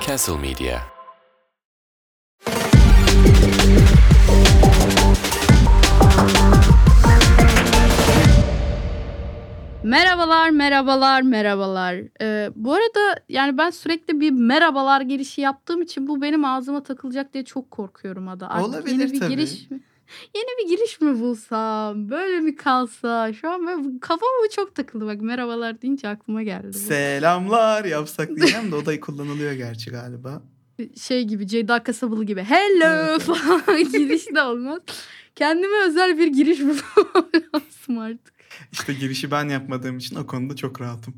[0.00, 0.80] Castle Media.
[9.84, 11.94] Merhabalar, merhabalar, merhabalar.
[12.20, 17.34] Ee, bu arada yani ben sürekli bir merhabalar girişi yaptığım için bu benim ağzıma takılacak
[17.34, 18.48] diye çok korkuyorum Ada.
[18.50, 19.30] Artık Olabilir yeni bir tabii.
[19.36, 19.80] giriş mi?
[20.34, 22.10] Yeni bir giriş mi bulsam?
[22.10, 23.32] Böyle mi kalsa?
[23.32, 25.06] Şu an böyle kafama bu çok takıldı.
[25.06, 26.66] Bak merhabalar deyince aklıma geldi.
[26.68, 26.78] bu.
[26.78, 30.42] Selamlar yapsak diyeceğim de o da kullanılıyor gerçi galiba.
[31.00, 33.22] şey gibi Ceyda Kasabalı gibi hello evet.
[33.22, 34.80] falan giriş de olmaz.
[35.36, 38.34] Kendime özel bir giriş bulmam lazım artık.
[38.72, 41.14] İşte girişi ben yapmadığım için o konuda çok rahatım.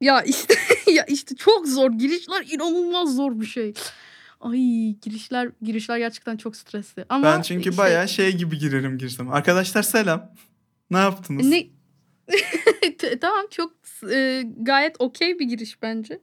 [0.00, 0.54] Ya işte
[0.92, 3.74] ya işte çok zor girişler inanılmaz zor bir şey.
[4.40, 7.04] Ay girişler girişler gerçekten çok stresli.
[7.08, 9.32] Ama ben çünkü işte- bayağı şey gibi girerim girsem.
[9.32, 10.34] Arkadaşlar selam.
[10.90, 11.46] Ne yaptınız?
[11.46, 11.66] ne
[13.20, 13.72] tamam çok
[14.12, 16.20] e, gayet okey bir giriş bence.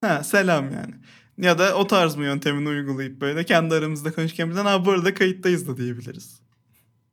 [0.00, 0.94] Ha selam yani.
[1.38, 5.14] Ya da o tarz mı yöntemini uygulayıp böyle kendi aramızda konuşurken birden ha bu arada
[5.14, 6.43] kayıttayız da diyebiliriz.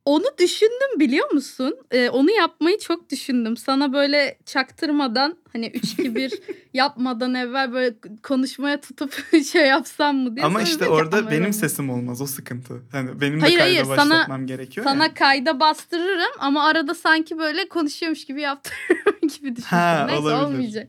[0.04, 1.76] Onu düşündüm biliyor musun?
[1.90, 3.56] Ee, onu yapmayı çok düşündüm.
[3.56, 6.32] Sana böyle çaktırmadan hani 3 2 1
[6.74, 9.12] yapmadan evvel böyle konuşmaya tutup
[9.52, 10.46] şey yapsam mı diye.
[10.46, 12.82] Ama işte orada "Ama benim öyle sesim olmaz o sıkıntı.
[12.92, 15.14] Hani benim de Hayır, kayda hayır, sana- başlatmam gerekiyor Sana ya.
[15.14, 19.62] kayda bastırırım ama arada sanki böyle konuşuyormuş gibi yaptırırım gibi düşündüm.
[19.78, 20.44] Ha, Neyse olabilir.
[20.44, 20.88] olmayacak.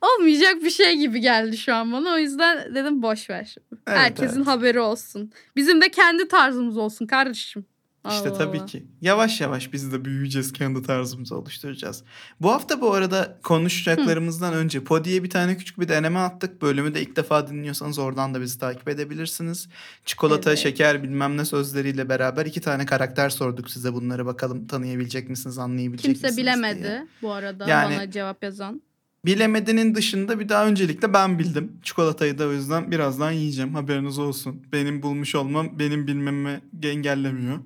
[0.00, 2.12] Olmayacak bir şey gibi geldi şu an bana.
[2.14, 3.54] O yüzden dedim boş ver.
[3.86, 4.46] Evet, Herkesin evet.
[4.46, 5.32] haberi olsun.
[5.56, 7.64] Bizim de kendi tarzımız olsun kardeşim.
[8.08, 8.66] İşte Allah tabii Allah.
[8.66, 8.84] ki.
[9.00, 12.02] Yavaş yavaş biz de büyüyeceğiz, kendi tarzımızı oluşturacağız.
[12.40, 16.62] Bu hafta bu arada konuşacaklarımızdan önce Podi'ye bir tane küçük bir deneme attık.
[16.62, 19.68] Bölümü de ilk defa dinliyorsanız oradan da bizi takip edebilirsiniz.
[20.04, 20.58] Çikolata, Evet.
[20.58, 23.92] şeker bilmem ne sözleriyle beraber iki tane karakter sorduk size.
[23.94, 27.06] Bunları bakalım tanıyabilecek misiniz, anlayabilecek Kimse misiniz bilemedi diye.
[27.22, 28.82] bu arada Yani- bana cevap yazan.
[29.24, 31.72] Bilemedinin dışında bir daha öncelikle ben bildim.
[31.82, 33.74] Çikolatayı da o yüzden birazdan yiyeceğim.
[33.74, 34.62] Haberiniz olsun.
[34.72, 37.58] Benim bulmuş olmam benim bilmemi engellemiyor.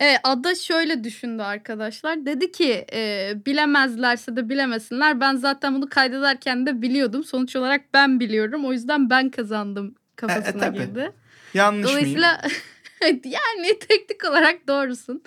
[0.00, 2.26] Evet Ada şöyle düşündü arkadaşlar.
[2.26, 5.20] Dedi ki e, bilemezlerse de bilemesinler.
[5.20, 7.24] Ben zaten bunu kaydederken de biliyordum.
[7.24, 8.64] Sonuç olarak ben biliyorum.
[8.64, 10.78] O yüzden ben kazandım kafasına tabii.
[10.78, 11.12] girdi.
[11.54, 11.90] Yanlış?
[11.90, 12.40] Dolayısıyla
[13.24, 15.22] yani teknik olarak doğrusun.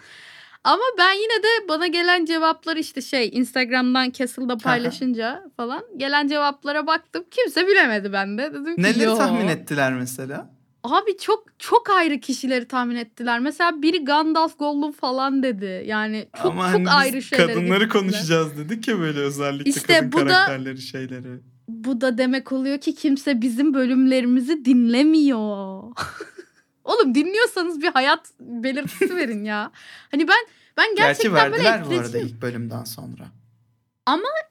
[0.64, 6.88] Ama ben yine de bana gelen cevaplar işte şey Instagram'dan Castle'da paylaşınca falan gelen cevaplara
[6.88, 7.26] baktım.
[7.32, 8.52] Kimse bilemedi bende.
[8.54, 10.57] Dedim ki Neleri "Yo." tahmin ettiler mesela?
[10.92, 13.40] Abi çok çok ayrı kişileri tahmin ettiler.
[13.40, 15.84] Mesela biri Gandalf Gollum falan dedi.
[15.86, 17.90] Yani çok Ama çok hani ayrı şeyleri kadınları getirdiler.
[17.90, 21.40] konuşacağız dedik ya böyle özellikle İşte kadın bu da- karakterleri şeyleri.
[21.68, 25.84] Bu da demek oluyor ki kimse bizim bölümlerimizi dinlemiyor.
[26.84, 29.72] Oğlum dinliyorsanız bir hayat belirtisi verin ya.
[30.12, 30.46] Hani ben
[30.78, 32.28] ben Gerçi gerçekten böyle verdiler bu arada etkileşim.
[32.28, 33.26] ilk bölümden sonra.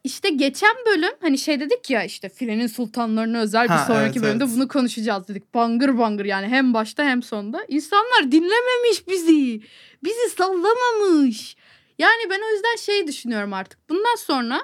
[0.04, 4.22] İşte geçen bölüm hani şey dedik ya işte filenin sultanlarına özel bir Ha, sonraki evet,
[4.22, 4.54] bölümde evet.
[4.56, 5.54] bunu konuşacağız dedik.
[5.54, 7.64] Bangır bangır yani hem başta hem sonda.
[7.68, 9.62] İnsanlar dinlememiş bizi.
[10.04, 11.56] Bizi sallamamış.
[11.98, 13.88] Yani ben o yüzden şey düşünüyorum artık.
[13.88, 14.60] Bundan sonra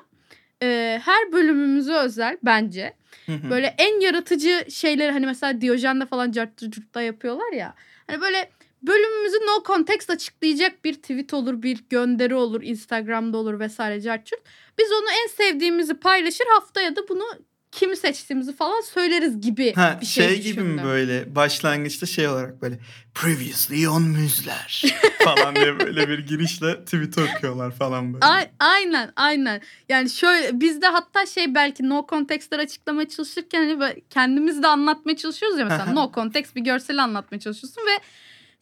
[0.62, 2.94] e, her bölümümüze özel bence
[3.26, 3.50] Hı hı.
[3.50, 7.74] böyle en yaratıcı şeyleri hani mesela Diyojen'de falan cartta curtta yapıyorlar ya.
[8.06, 8.50] Hani böyle
[8.82, 14.40] bölümümüzü no context açıklayacak bir tweet olur, bir gönderi olur, Instagram'da olur vesaire cart curt.
[14.78, 17.24] Biz onu en sevdiğimizi paylaşır haftaya da bunu
[17.72, 22.62] kimi seçtiğimizi falan söyleriz gibi Ha, bir şey, şey, gibi mi böyle başlangıçta şey olarak
[22.62, 22.78] böyle
[23.14, 24.82] previously on müzler
[25.24, 28.26] falan diye böyle bir girişle tweet okuyorlar falan böyle.
[28.26, 29.60] A- aynen aynen.
[29.88, 35.58] Yani şöyle bizde hatta şey belki no context'ler açıklamaya çalışırken hani kendimiz de anlatmaya çalışıyoruz
[35.58, 38.00] ya mesela no context bir görseli anlatmaya çalışıyorsun ve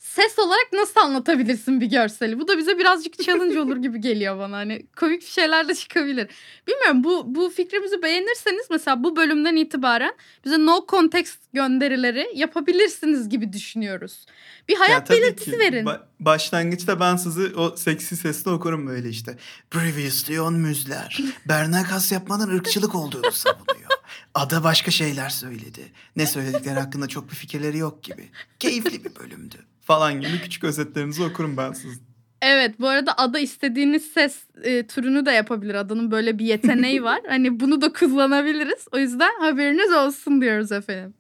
[0.00, 2.41] ses olarak nasıl anlatabilirsin bir görseli?
[2.41, 4.56] Bu da bize birazcık challenge olur gibi geliyor bana.
[4.56, 6.28] Hani komik şeyler de çıkabilir.
[6.69, 10.12] Bilmiyorum bu bu fikrimizi beğenirseniz mesela bu bölümden itibaren
[10.44, 14.27] bize no context gönderileri yapabilirsiniz gibi düşünüyoruz.
[14.69, 15.59] Bir Ya hayat tabii belirtisi ki.
[15.59, 15.84] verin.
[15.87, 19.37] Ba- başlangıçta ben sizi o seksi sesle okurum böyle işte.
[19.71, 21.19] Previously on müzler.
[21.49, 23.91] Berna kas yapmanın ırkçılık olduğunu savunuyor.
[24.34, 25.92] Ada başka şeyler söyledi.
[26.16, 28.28] Ne söyledikleri hakkında çok bir fikirleri yok gibi.
[28.59, 29.57] Keyifli bir bölümdü.
[29.80, 32.03] Falan gibi küçük özetlerinizi okurum ben sizin.
[32.42, 35.74] Evet bu arada ada istediğiniz ses e, türünü de yapabilir.
[35.74, 37.21] Adanın böyle bir yeteneği var.
[37.28, 38.86] hani bunu da kullanabiliriz.
[38.92, 41.15] O yüzden haberiniz olsun diyoruz efendim.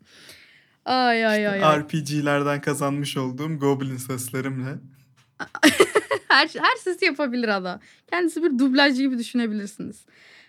[0.84, 1.64] Ay ay ay.
[1.64, 1.80] ay.
[1.80, 4.78] RPG'lerden kazanmış olduğum goblin seslerimle.
[6.28, 7.80] her, her sesi yapabilir ada.
[8.10, 10.04] Kendisi bir dublajcı gibi düşünebilirsiniz.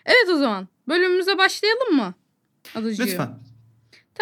[0.06, 2.14] Evet o zaman bölümümüze başlayalım mı?
[2.76, 3.06] Adacığım.
[3.08, 3.51] Lütfen.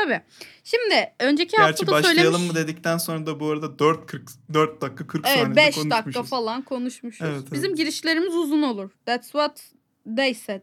[0.04, 0.22] Tabii.
[0.64, 2.56] Şimdi önceki Gerçi hafta da başlayalım söylemiş.
[2.56, 5.92] mı dedikten sonra da bu arada 4, 40, 4 dakika 40 Evet saniyede 5 konuşmuşuz.
[5.92, 7.22] dakika falan konuşmuşuz.
[7.28, 7.52] Evet, evet.
[7.52, 8.90] Bizim girişlerimiz uzun olur.
[9.06, 9.72] That's what
[10.18, 10.62] they said.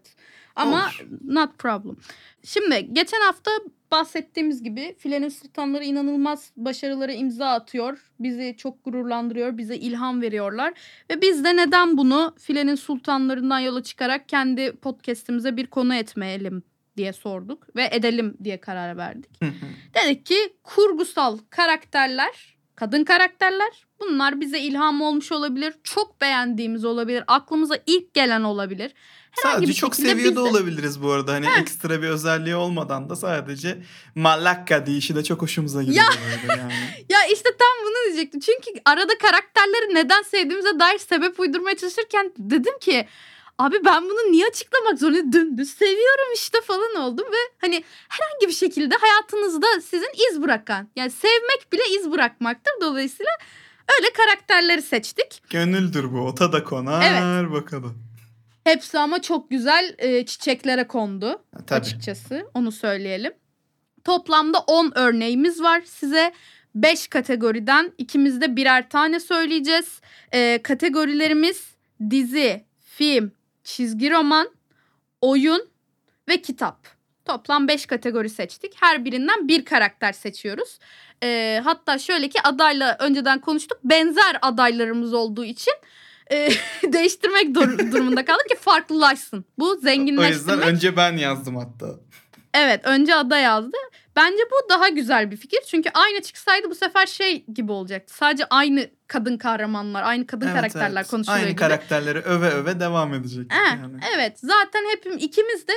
[0.56, 1.06] Ama Olur.
[1.24, 1.96] not problem.
[2.44, 3.50] Şimdi geçen hafta
[3.90, 7.98] bahsettiğimiz gibi Filenin Sultanları inanılmaz başarılara imza atıyor.
[8.20, 10.74] Bizi çok gururlandırıyor, bize ilham veriyorlar.
[11.10, 16.62] Ve biz de neden bunu Filenin Sultanlarından yola çıkarak kendi podcastimize bir konu etmeyelim
[16.96, 17.76] diye sorduk.
[17.76, 19.42] Ve edelim diye karar verdik.
[19.42, 19.66] Hı hı.
[19.94, 25.74] Dedik ki kurgusal karakterler, kadın karakterler bunlar bize ilham olmuş olabilir.
[25.82, 27.24] Çok beğendiğimiz olabilir.
[27.26, 28.92] Aklımıza ilk gelen olabilir.
[29.30, 31.32] Herhangi Sadece bir çok seviyor da olabiliriz bu arada.
[31.32, 33.78] Hani ekstra bir özelliği olmadan da sadece
[34.14, 36.04] malakka deyişi de çok hoşumuza gidiyor.
[36.48, 36.72] böyle yani.
[37.08, 38.40] Ya işte tam bunu diyecektim.
[38.40, 43.06] Çünkü arada karakterleri neden sevdiğimize dair sebep uydurmaya çalışırken dedim ki
[43.58, 45.32] abi ben bunu niye açıklamak zorundayım?
[45.32, 51.10] Dümdüz seviyorum işte falan oldum ve hani herhangi bir şekilde hayatınızda sizin iz bırakan yani
[51.10, 52.72] sevmek bile iz bırakmaktır.
[52.80, 53.32] Dolayısıyla
[53.98, 55.42] öyle karakterleri seçtik.
[55.50, 56.20] Gönüldür bu.
[56.20, 58.06] Ota da konar bakalım.
[58.64, 61.28] Hepsi ama çok güzel e, çiçeklere kondu.
[61.28, 61.80] Ha, Tabii.
[61.80, 62.50] açıkçası.
[62.54, 63.32] Onu söyleyelim.
[64.04, 66.32] Toplamda 10 örneğimiz var size.
[66.74, 70.00] 5 kategoriden ikimiz de birer tane söyleyeceğiz.
[70.34, 71.74] Ee, kategorilerimiz
[72.10, 73.32] dizi, film,
[73.70, 74.48] çizgi roman,
[75.20, 75.68] oyun
[76.28, 76.86] ve kitap.
[77.24, 78.72] Toplam 5 kategori seçtik.
[78.80, 80.78] Her birinden bir karakter seçiyoruz.
[81.22, 83.78] Ee, hatta şöyle ki adayla önceden konuştuk.
[83.84, 85.74] Benzer adaylarımız olduğu için
[86.32, 86.48] e,
[86.92, 89.44] değiştirmek dur- durumunda kaldık ki farklılaşsın.
[89.58, 90.34] Bu O zenginleştirmek.
[90.34, 91.86] yüzden önce ben yazdım hatta.
[92.54, 93.76] Evet önce ada yazdı.
[94.16, 95.60] Bence bu daha güzel bir fikir.
[95.66, 98.14] Çünkü aynı çıksaydı bu sefer şey gibi olacaktı.
[98.14, 101.10] Sadece aynı kadın kahramanlar, aynı kadın Evet, karakterler evet.
[101.10, 101.60] konuşuluyor Aynı gibi.
[101.60, 103.52] karakterleri öve öve devam edecek.
[103.52, 103.96] Yani.
[104.16, 105.72] Evet zaten hepim ikimiz de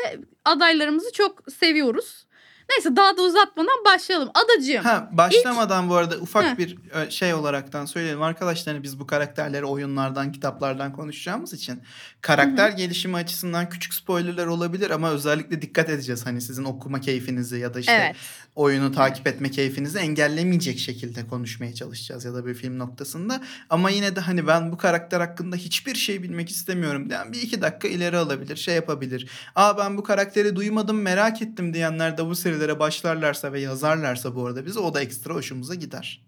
[0.45, 2.25] adaylarımızı çok seviyoruz.
[2.69, 4.30] Neyse daha da uzatmadan başlayalım.
[4.33, 4.83] Adacığım.
[4.83, 6.57] Ha başlamadan bu arada ufak Heh.
[6.57, 8.21] bir e, şey olaraktan söyleyelim.
[8.21, 11.81] Arkadaşlar hani biz bu karakterleri oyunlardan, kitaplardan konuşacağımız için
[12.21, 16.25] karakter gelişimi açısından küçük spoilerler olabilir ama özellikle dikkat edeceğiz.
[16.25, 18.16] Hani sizin okuma keyfinizi ya da işte Evet.
[18.56, 23.42] oyunu takip etme keyfinizi engellemeyecek şekilde konuşmaya çalışacağız ya da bir film noktasında.
[23.69, 27.62] Ama yine de hani ben bu karakter hakkında hiçbir şey bilmek istemiyorum diyen bir iki
[27.62, 29.30] dakika ileri alabilir, şey yapabilir.
[29.56, 34.45] Aa ben bu karakteri duymadım merak ettim diyenler de bu serilere başlarlarsa ve yazarlarsa bu
[34.47, 36.21] arada bize o da ekstra hoşumuza gider.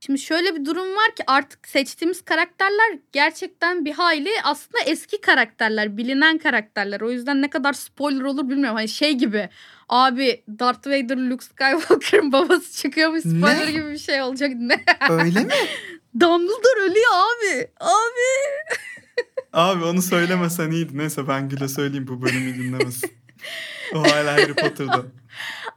[0.00, 5.96] Şimdi şöyle bir durum var ki artık seçtiğimiz karakterler gerçekten bir hayli aslında eski karakterler,
[5.96, 7.00] bilinen karakterler.
[7.00, 8.76] O yüzden ne kadar spoiler olur bilmiyorum.
[8.76, 9.48] Hani şey gibi
[9.88, 13.72] abi Darth Vader Luke Skywalker'ın babası çıkıyormuş spoiler Ne?
[13.72, 14.50] gibi bir şey olacak.
[14.58, 14.84] Ne?
[15.10, 15.52] Öyle mi?
[16.20, 17.68] Dumbledore ölüyor abi.
[17.80, 18.30] Abi.
[19.52, 20.98] Abi onu söylemesen iyiydi.
[20.98, 23.10] Neyse ben Gül'e söyleyeyim bu bölümü dinlemesin.
[23.94, 25.02] O hala Harry Potter'da.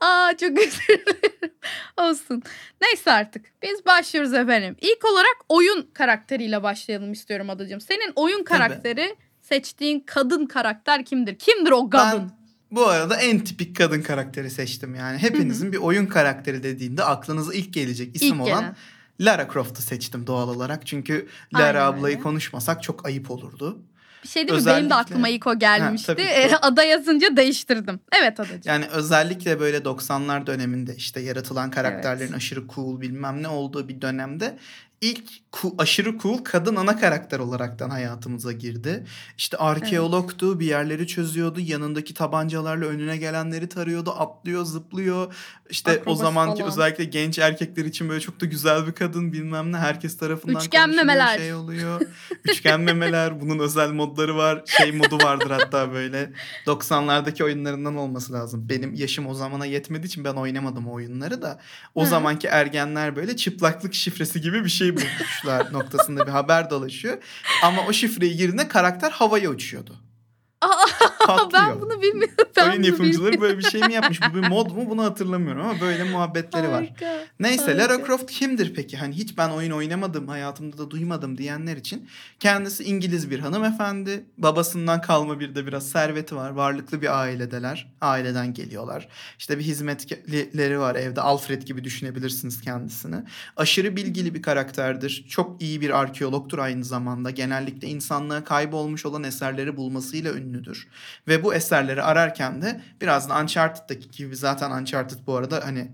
[0.01, 1.51] Aa çok özür dilerim.
[1.97, 2.44] Olsun.
[2.81, 3.45] Neyse artık.
[3.63, 4.75] Biz başlıyoruz efendim.
[4.81, 7.81] İlk olarak oyun karakteriyle başlayalım istiyorum adacığım.
[7.81, 11.35] Senin oyun karakteri seçtiğin kadın karakter kimdir?
[11.39, 12.19] Kimdir o kadın?
[12.19, 12.31] Ben
[12.71, 15.17] bu arada en tipik kadın karakteri seçtim yani.
[15.17, 18.75] Hepinizin bir oyun karakteri dediğinde aklınıza ilk gelecek isim İlk olan gelen.
[19.19, 20.88] Lara Croft'u seçtim doğal olarak.
[20.88, 22.23] Çünkü Lara Aynen ablayı öyle.
[22.23, 23.79] konuşmasak çok ayıp olurdu.
[24.27, 24.65] Bir şey değil mi?
[24.65, 26.15] Benim de aklıma ilk o gelmişti.
[26.18, 26.21] Ha.
[26.21, 28.00] Ee, Ada yazınca değiştirdim.
[28.19, 28.62] Evet adacığım.
[28.65, 34.57] Yani özellikle böyle 90'lar döneminde işte yaratılan karakterlerin aşırı cool bilmem ne olduğu bir dönemde
[35.01, 35.23] ilk
[35.77, 39.05] aşırı cool kadın ana karakter olaraktan hayatımıza girdi.
[39.38, 45.35] İşte arkeologtu, bir yerleri çözüyordu, yanındaki tabancalarla önüne gelenleri tarıyordu, atlıyor, zıplıyor.
[45.69, 46.71] İşte o Akrobasi zamanki falan.
[46.71, 50.89] özellikle genç erkekler için böyle çok da güzel bir kadın bilmem ne herkes tarafından Üçgen
[50.89, 51.37] memeler.
[51.37, 52.01] şey oluyor.
[52.45, 54.61] Üçgen memeler bunun özel modları var.
[54.66, 56.31] Şey modu vardır hatta böyle
[56.66, 58.69] 90'lardaki oyunlarından olması lazım.
[58.69, 61.59] Benim yaşım o zamana yetmediği için ben oynamadım o oyunları da.
[61.95, 62.09] O Hı.
[62.09, 67.17] zamanki ergenler böyle çıplaklık şifresi gibi bir şey bulmuşlar noktasında bir haber dolaşıyor.
[67.63, 69.95] Ama o şifreyi girdiğinde karakter havaya uçuyordu.
[71.28, 71.52] Patlıyor.
[71.54, 72.36] ben bunu bilmiyorum.
[72.57, 73.42] Ben Oyun bunu yapımcıları bilmiyorum.
[73.42, 74.19] böyle bir şey mi yapmış?
[74.21, 74.90] Bu bir mod mu?
[74.90, 76.74] Bunu hatırlamıyorum ama böyle muhabbetleri var.
[76.74, 77.14] Harika.
[77.40, 78.07] Neyse Lara Harika.
[78.07, 78.97] Croft kimdir peki?
[78.97, 82.09] Hani hiç ben oyun oynamadım, hayatımda da duymadım diyenler için.
[82.40, 84.26] Kendisi İngiliz bir hanımefendi.
[84.38, 86.50] Babasından kalma bir de biraz serveti var.
[86.50, 87.94] Varlıklı bir ailedeler.
[88.02, 89.07] Aileden geliyorlar.
[89.40, 91.21] İşte bir hizmetleri var evde.
[91.21, 93.16] Alfred gibi düşünebilirsiniz kendisini.
[93.57, 95.26] Aşırı bilgili bir karakterdir.
[95.30, 97.30] Çok iyi bir arkeologtur aynı zamanda.
[97.31, 100.87] Genellikle insanlığa kaybolmuş olan eserleri bulmasıyla ünlüdür.
[101.28, 105.92] Ve bu eserleri ararken de biraz da Uncharted'daki gibi zaten Uncharted bu arada hani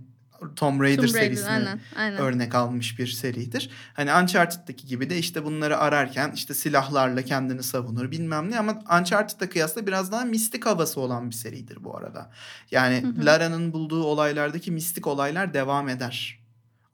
[0.55, 2.17] Tomb Raider, Tomb Raider, serisine aynen, aynen.
[2.17, 3.69] örnek almış bir seridir.
[3.93, 9.49] Hani Uncharted'daki gibi de işte bunları ararken işte silahlarla kendini savunur bilmem ne ama Uncharted'da
[9.49, 12.31] kıyasla biraz daha mistik havası olan bir seridir bu arada.
[12.71, 13.25] Yani.
[13.25, 16.39] Lara'nın bulduğu olaylardaki mistik olaylar devam eder.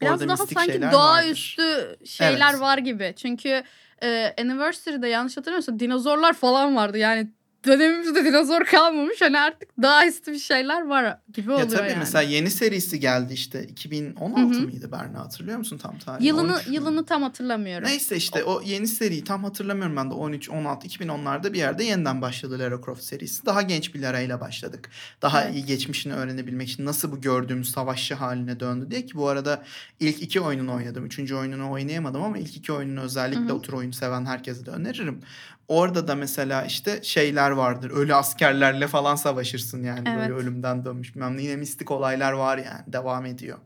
[0.02, 2.62] Biraz Orada daha sanki doğaüstü şeyler Evet.
[2.62, 3.14] var gibi.
[3.18, 3.64] Çünkü
[4.04, 6.98] e, Anniversary'de yanlış hatırlamıyorsam dinozorlar falan vardı.
[6.98, 7.32] Yani
[7.66, 9.22] dönemimizde dinozor kalmamış.
[9.22, 12.00] Hani artık daha üstü bir şeyler var gibi oluyor Ya tabii yani.
[12.00, 14.62] mesela yeni serisi geldi işte 2016 Hı hı.
[14.62, 16.28] mıydı Berna hatırlıyor musun tam tarihini?
[16.28, 16.74] Yılını 13 mü?
[16.74, 17.88] yılını tam hatırlamıyorum.
[17.88, 22.22] Neyse işte o yeni seriyi tam hatırlamıyorum ben de 13, 16, 2010'larda bir yerde yeniden
[22.22, 23.46] başladı Lara Croft serisi.
[23.46, 24.90] Daha genç bir Lara ile başladık.
[25.22, 25.56] Daha Evet.
[25.56, 29.64] iyi geçmişini öğrenebilmek için nasıl bu gördüğümüz savaşçı haline döndü diye ki bu arada
[30.00, 31.06] ilk iki oyununu oynadım.
[31.06, 33.54] Üçüncü oyununu oynayamadım ama ilk iki oyununu özellikle Hı hı.
[33.54, 35.22] o tür oyun seven herkese de öneririm.
[35.70, 37.92] Orada da mesela işte şeyler vardır.
[37.92, 40.06] Ölü askerlerle falan savaşırsın yani.
[40.06, 40.44] Böyle Evet.
[40.44, 41.16] ölümden dönmüş.
[41.16, 41.42] Bilmem ne.
[41.42, 42.94] Yine mistik olaylar var yani.
[42.94, 43.58] Devam ediyor.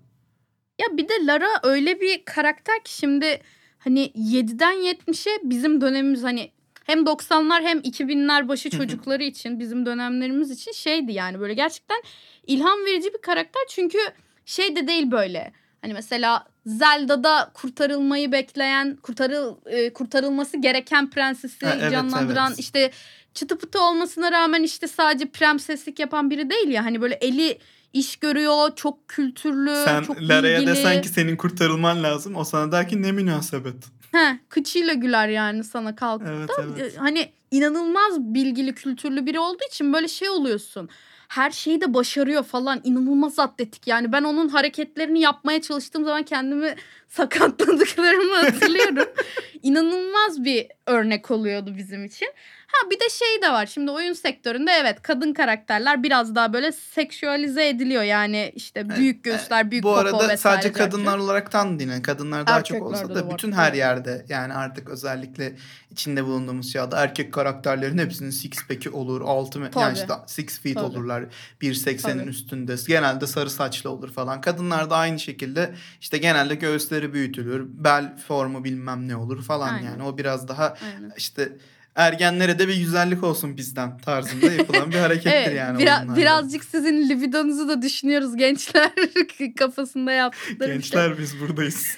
[0.81, 3.41] Ya bir de Lara öyle bir karakter ki şimdi
[3.77, 6.51] hani 7'den 70'e bizim dönemimiz hani
[6.83, 12.01] hem 90'lar hem 2000'ler başı çocukları için bizim dönemlerimiz için şeydi yani böyle gerçekten
[12.47, 13.97] ilham verici bir karakter çünkü
[14.45, 21.75] şey de değil böyle hani mesela Zelda'da kurtarılmayı bekleyen kurtarıl e, kurtarılması gereken prensesi Ha,
[21.81, 22.59] evet, canlandıran evet.
[22.59, 22.91] işte
[23.33, 27.57] çıtı pıtı olmasına rağmen işte sadece prenseslik yapan biri değil ya hani böyle eli
[27.93, 30.75] iş görüyor çok kültürlü Sen çok Lara'ya bilgili.
[30.75, 32.35] desen ki senin kurtarılman lazım.
[32.35, 33.75] O sana der ki ne münasebet.
[34.11, 36.53] He, kıçıyla güler yani sana kalkıp Evet, da.
[36.79, 36.95] evet.
[36.99, 40.89] Hani inanılmaz bilgili, kültürlü biri olduğu için böyle şey oluyorsun.
[41.33, 42.81] Her şeyi de başarıyor falan.
[42.83, 43.87] inanılmaz atletik.
[43.87, 46.75] Yani ben onun hareketlerini yapmaya çalıştığım zaman kendimi
[47.07, 49.09] sakatladıklarımı hatırlıyorum.
[49.63, 52.27] İnanılmaz bir örnek oluyordu bizim için.
[52.73, 53.65] Ha bir de şey de var.
[53.65, 58.03] Şimdi oyun sektöründe evet kadın karakterler biraz daha böyle seksüalize ediliyor.
[58.03, 60.37] Yani işte büyük göğüsler, büyük Bu popo arada vesaire.
[60.37, 60.85] sadece derken.
[60.89, 61.89] kadınlar olaraktan değil.
[61.89, 63.33] Yani kadınlar daha çok olsa da var.
[63.33, 65.55] bütün her yerde yani artık özellikle
[65.91, 69.21] içinde bulunduğumuz çağda erkek karakterlerin hepsinin six pack'i olur.
[69.21, 69.93] Altı me- yani Tabii.
[69.93, 70.85] işte six feet Tabii.
[70.85, 71.23] olurlar.
[71.61, 72.29] 1.80'in Tabii.
[72.29, 72.75] üstünde.
[72.87, 74.41] Genelde sarı saçlı olur falan.
[74.41, 77.65] Kadınlar da aynı şekilde işte genelde göğüsleri büyütülür.
[77.67, 79.85] Bel formu bilmem ne olur falan Aynen.
[79.89, 80.03] yani.
[80.03, 80.63] O biraz daha
[80.95, 81.11] Aynen.
[81.17, 81.49] işte
[81.95, 85.81] ergenlere de bir güzellik olsun bizden tarzında yapılan bir harekettir Evet, yani.
[85.83, 88.91] bira- birazcık sizin libidonuzu da düşünüyoruz gençler
[89.59, 90.73] kafasında yaptıkları bir şey.
[90.73, 91.75] Gençler biz buradayız.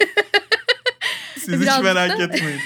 [1.35, 2.59] Siz hiç Birazcık merak da- etmeyin.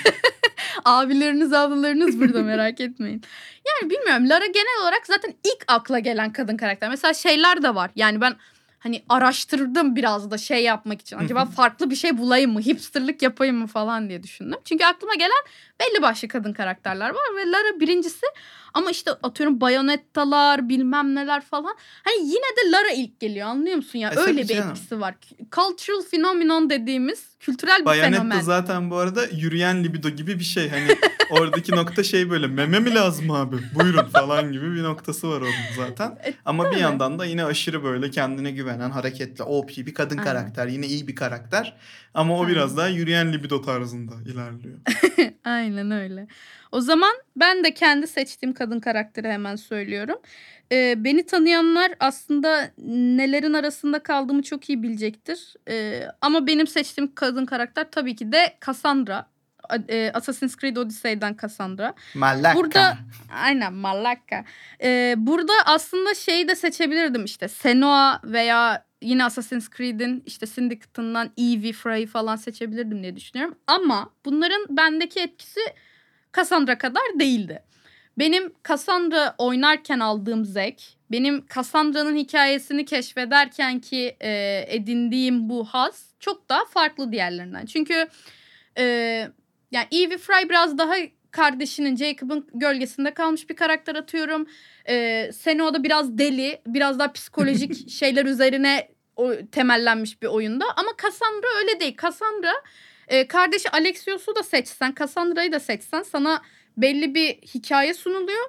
[0.85, 3.23] Abileriniz, ablalarınız burada merak etmeyin.
[3.67, 6.89] Yani bilmiyorum Lara genel olarak zaten ilk akla gelen kadın karakter.
[6.89, 7.91] Mesela şeyler de var.
[7.95, 8.35] Yani ben
[8.79, 11.17] hani araştırdım biraz da şey yapmak için.
[11.17, 12.59] Acaba farklı bir şey bulayım mı?
[12.61, 14.59] Hipsterlık yapayım mı falan diye düşündüm.
[14.65, 15.41] Çünkü aklıma gelen
[15.79, 18.25] belli başlı kadın karakterler var ve Lara birincisi
[18.73, 21.75] ama işte atıyorum bayonettalar bilmem neler falan.
[22.03, 22.33] Hani yine
[22.65, 24.09] de Lara ilk geliyor anlıyor musun ya?
[24.11, 24.69] E, Öyle bir canım.
[24.69, 25.15] etkisi var.
[25.51, 28.39] Cultural phenomenon dediğimiz kültürel bir Bayonetta fenomen.
[28.41, 30.69] zaten bu arada yürüyen libido gibi bir şey.
[30.69, 30.87] Hani
[31.29, 33.55] oradaki nokta şey böyle meme mi lazım abi?
[33.75, 36.07] Buyurun falan gibi bir noktası var onun zaten.
[36.25, 36.79] E, Ama bir tabii.
[36.81, 40.23] yandan da yine aşırı böyle kendine güvenen, hareketli, OP bir kadın Aynen.
[40.23, 40.67] karakter.
[40.67, 41.75] Yine iyi bir karakter.
[42.13, 42.51] Ama o Aynen.
[42.51, 44.79] biraz daha yürüyen libido tarzında ilerliyor.
[45.43, 46.27] Aynen öyle.
[46.71, 50.17] O zaman ben de kendi seçtiğim kadın karakteri hemen söylüyorum.
[50.71, 55.53] Ee, beni tanıyanlar aslında nelerin arasında kaldığımı çok iyi bilecektir.
[55.69, 59.25] Ee, ama benim seçtiğim kadın karakter tabii ki de Cassandra.
[59.89, 61.93] E, Assassin's Creed Odyssey'den Cassandra.
[62.15, 62.55] Malaka.
[62.55, 62.97] Burada
[63.33, 64.45] aynen Malaka.
[64.83, 71.73] Ee, burada aslında şeyi de seçebilirdim işte Senua veya yine Assassin's Creed'in işte Syndicate'ından Evie,
[71.73, 73.55] Frey falan seçebilirdim diye düşünüyorum.
[73.67, 75.59] Ama bunların bendeki etkisi
[76.35, 77.63] Cassandra kadar değildi.
[78.19, 86.49] Benim Cassandra oynarken aldığım zevk, benim Cassandra'nın hikayesini keşfederken ki e, edindiğim bu haz çok
[86.49, 87.65] daha farklı diğerlerinden.
[87.65, 88.07] Çünkü
[88.77, 89.27] e,
[89.71, 90.95] yani Evie Frey biraz daha
[91.31, 94.47] kardeşinin Jacob'ın gölgesinde kalmış bir karakter atıyorum.
[94.89, 100.65] Ee, Senua da biraz deli, biraz daha psikolojik şeyler üzerine o, temellenmiş bir oyunda.
[100.75, 101.97] Ama Cassandra öyle değil.
[102.01, 102.53] Cassandra
[103.07, 106.41] e, kardeşi Alexios'u da seçsen, Cassandra'yı da seçsen sana
[106.77, 108.45] belli bir hikaye sunuluyor.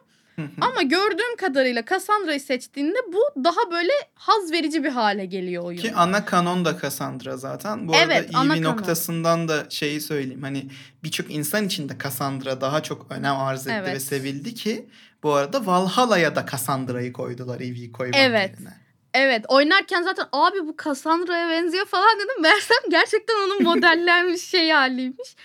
[0.60, 5.82] Ama gördüğüm kadarıyla Cassandra'yı seçtiğinde bu daha böyle haz verici bir hale geliyor oyunda.
[5.82, 7.88] Ki ana kanon da Cassandra zaten.
[7.88, 8.76] Bu Evet, arada ana iyi bir kanon.
[8.76, 10.42] noktasından da şeyi söyleyeyim.
[10.42, 10.66] Hani
[11.04, 13.94] birçok insan için de Cassandra daha çok önem arz etti Evet.
[13.94, 14.88] ve sevildi ki
[15.22, 18.50] bu arada Valhalla'ya da Cassandra'yı koydular Eevee'yi koymak Evet.
[18.50, 18.80] yerine.
[19.14, 22.40] Evet oynarken zaten abi bu Cassandra'ya benziyor falan dedim.
[22.42, 25.36] Meğersem gerçekten onun modellenmiş şey haliymiş.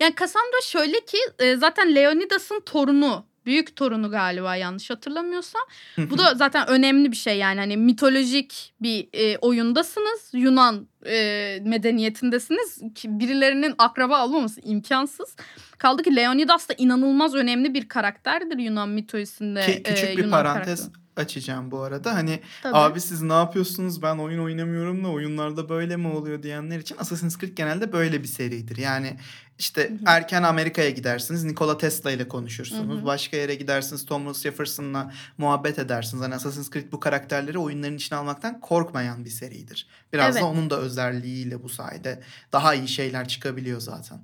[0.00, 3.26] Yani Cassandra şöyle ki e, zaten Leonidas'ın torunu.
[3.46, 5.62] Büyük torunu galiba yanlış hatırlamıyorsam.
[5.98, 10.30] Bu da zaten önemli bir şey yani hani mitolojik bir e, oyundasınız.
[10.32, 12.82] Yunan e, medeniyetindesiniz.
[12.94, 15.36] Ki birilerinin akraba olmaması imkansız.
[15.78, 19.66] Kaldı ki Leonidas da inanılmaz önemli bir karakterdir Yunan mitolojisinde.
[19.66, 21.03] Ki küçük e, bir Yunan parantez karakteri.
[21.16, 22.14] Açacağım bu arada.
[22.14, 22.76] Hani Tabii.
[22.76, 27.38] abi siz ne yapıyorsunuz ben oyun oynamıyorum da oyunlarda böyle mi oluyor diyenler için Assassin's
[27.38, 28.76] Creed genelde böyle bir seridir.
[28.76, 29.16] Yani
[29.58, 29.98] işte Hı hı.
[30.06, 32.96] erken Amerika'ya gidersiniz Nikola Tesla ile konuşursunuz.
[32.98, 33.06] Hı hı.
[33.06, 36.24] Başka yere gidersiniz Thomas Jefferson'la muhabbet edersiniz.
[36.24, 39.86] Hani Assassin's Creed bu karakterleri oyunların içine almaktan korkmayan bir seridir.
[40.12, 40.42] Biraz Evet.
[40.42, 44.18] da onun da özelliğiyle bu sayede daha iyi şeyler çıkabiliyor zaten.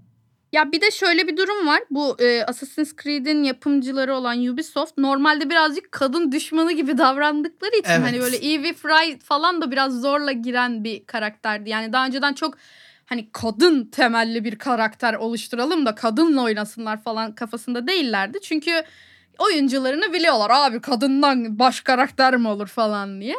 [0.52, 1.80] Ya bir de şöyle bir durum var.
[1.90, 8.02] Bu e, Assassin's Creed'in yapımcıları olan Ubisoft normalde birazcık kadın düşmanı gibi davrandıkları için Evet.
[8.02, 11.70] hani böyle Evie Fry falan da biraz zorla giren bir karakterdi.
[11.70, 12.54] Yani daha önceden çok
[13.06, 18.38] hani kadın temelli bir karakter oluşturalım da kadınla oynasınlar falan kafasında değillerdi.
[18.42, 18.82] Çünkü
[19.38, 23.36] oyuncularını biliyorlar abi kadından baş karakter mi olur falan diye.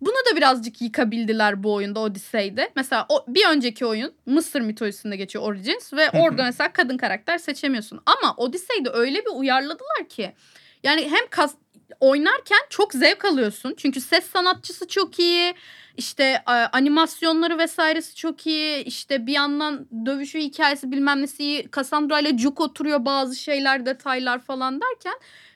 [0.00, 2.72] Bunu da birazcık yıkabildiler bu oyunda Odyssey'de.
[2.76, 8.00] Mesela o, bir önceki oyun Mısır mitolojisinde geçiyor Origins ve orada mesela kadın karakter seçemiyorsun.
[8.06, 10.32] Ama Odyssey'de öyle bir uyarladılar ki
[10.82, 11.54] yani hem kas,
[12.00, 13.74] oynarken çok zevk alıyorsun.
[13.76, 15.54] Çünkü ses sanatçısı çok iyi.
[15.96, 16.42] İşte
[16.72, 18.84] animasyonları vesairesi çok iyi.
[18.84, 21.68] İşte bir yandan dövüşü hikayesi bilmem nesi iyi.
[21.76, 25.14] Cassandra ile cuk oturuyor bazı şeyler detaylar falan derken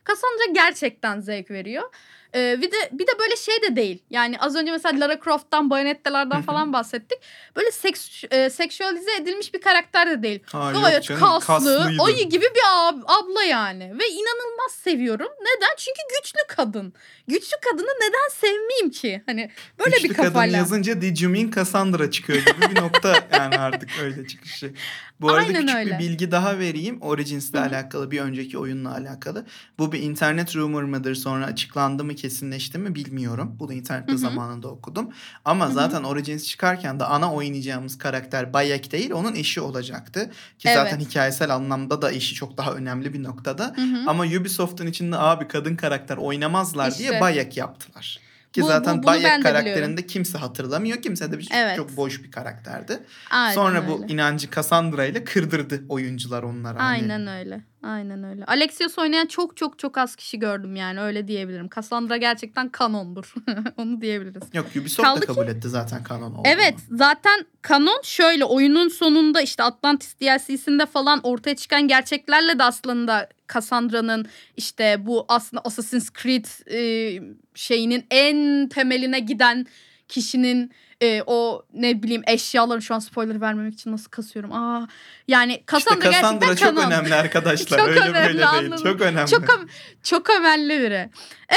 [0.08, 1.94] Cassandra gerçekten zevk veriyor.
[2.34, 4.02] Ee, bir de bir de böyle şey de değil.
[4.10, 7.18] Yani az önce mesela Lara Croft'tan, Bayonette'lerden falan bahsettik.
[7.56, 10.40] Böyle seks, e, seksüelize edilmiş bir karakter de değil.
[10.52, 12.02] Ha, Gayet kaslı, kaslıydı.
[12.02, 13.84] ayı gibi bir ab- abla yani.
[13.98, 15.28] Ve inanılmaz seviyorum.
[15.40, 15.74] Neden?
[15.76, 16.92] Çünkü güçlü kadın.
[17.28, 19.22] Güçlü kadını neden sevmeyeyim ki?
[19.26, 20.58] Hani böyle Güçlü bir kadın kafayla.
[20.58, 24.72] yazınca Did you mean Cassandra çıkıyor gibi bir nokta yani artık öyle çıkışı.
[25.20, 25.98] Bu arada Aynen küçük öyle.
[25.98, 27.00] bir bilgi daha vereyim.
[27.02, 27.62] Origins'le Hı hı.
[27.62, 29.46] alakalı bir önceki oyunla alakalı.
[29.78, 33.56] Bu bir internet rumor mıdır sonra açıklandı mı kesinleşti mi bilmiyorum.
[33.58, 34.18] Bunu internette Hı hı.
[34.20, 35.08] zamanında okudum.
[35.44, 35.74] Ama Hı hı.
[35.74, 40.30] zaten Origins çıkarken de ana oynayacağımız karakter Bayek değil onun eşi olacaktı.
[40.58, 40.76] Ki Evet.
[40.76, 43.72] zaten hikayesel anlamda da eşi çok daha önemli bir noktada.
[43.76, 44.04] Hı hı.
[44.06, 47.20] Ama Ubisoft'un içinde abi kadın karakter oynamazlar diye İşte.
[47.20, 48.18] Bayek yaptılar.
[48.54, 50.06] Ki Bu- bu- zaten ben Bayek de karakterinde biliyorum.
[50.06, 51.02] kimse hatırlamıyor.
[51.02, 51.76] Kimse de bir Evet.
[51.76, 52.98] çok boş bir karakterdi.
[53.30, 54.12] Aynen Sonra bu öyle.
[54.12, 56.78] inancı Cassandra ile kırdırdı oyuncular onlara.
[56.78, 57.60] Hani Aynen öyle.
[57.82, 58.44] Aynen öyle.
[58.44, 61.68] Alexios oynayan çok çok çok az kişi gördüm yani öyle diyebilirim.
[61.74, 63.34] Cassandra gerçekten kanondur.
[63.76, 64.42] Onu diyebiliriz.
[64.52, 66.42] Yok Ubisoft Kaldı da ki- kabul etti zaten kanon olduğunu.
[66.46, 73.28] Evet zaten kanon şöyle oyunun sonunda işte Atlantis DLC'sinde falan ortaya çıkan gerçeklerle de aslında
[73.52, 74.26] Cassandra'nın
[74.56, 77.22] işte bu aslında Assassin's Creed e,
[77.54, 79.66] şeyinin en temeline giden
[80.08, 84.52] kişinin e, o ne bileyim eşyaların şu an spoiler vermemek için nasıl kasıyorum.
[84.52, 84.88] Aa
[85.28, 86.90] yani İşte Cassandra, Cassandra gerçekten çok kanon.
[86.90, 87.78] önemli arkadaşlar.
[87.78, 88.48] Çok Öyle önemli, böyle değil.
[88.50, 88.84] anladım.
[88.84, 89.30] Çok önemli.
[89.30, 89.66] Çok
[90.02, 91.10] çok önemli biri.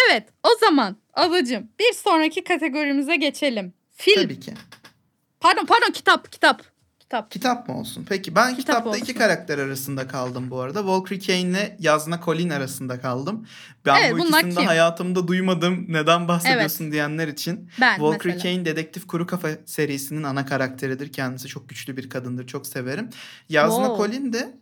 [0.10, 3.73] Evet o zaman ablacığım bir sonraki kategorimize geçelim.
[3.95, 4.23] Film.
[4.23, 4.54] Tabii ki.
[5.39, 6.62] Pardon pardon kitap kitap.
[7.08, 7.32] Kitap.
[7.32, 8.06] Kitap mı olsun?
[8.10, 9.13] Peki ben Kitap kitapta iki olsun.
[9.13, 10.80] karakter arasında kaldım bu arada.
[10.80, 13.48] Walker Kane ile Yazna Colin arasında kaldım.
[13.86, 15.86] Ben Evet, bu ikisini de hayatımda duymadım.
[15.88, 17.70] Neden bahsediyorsun diyenler için.
[17.82, 18.43] Ben Walker mesela.
[18.56, 21.12] Kane Dedektif Kuru Kafa serisinin ana karakteridir.
[21.12, 22.48] Kendisi çok güçlü bir kadındır.
[22.48, 23.10] Çok severim.
[23.50, 24.04] Yazna Wow.
[24.04, 24.58] Colin de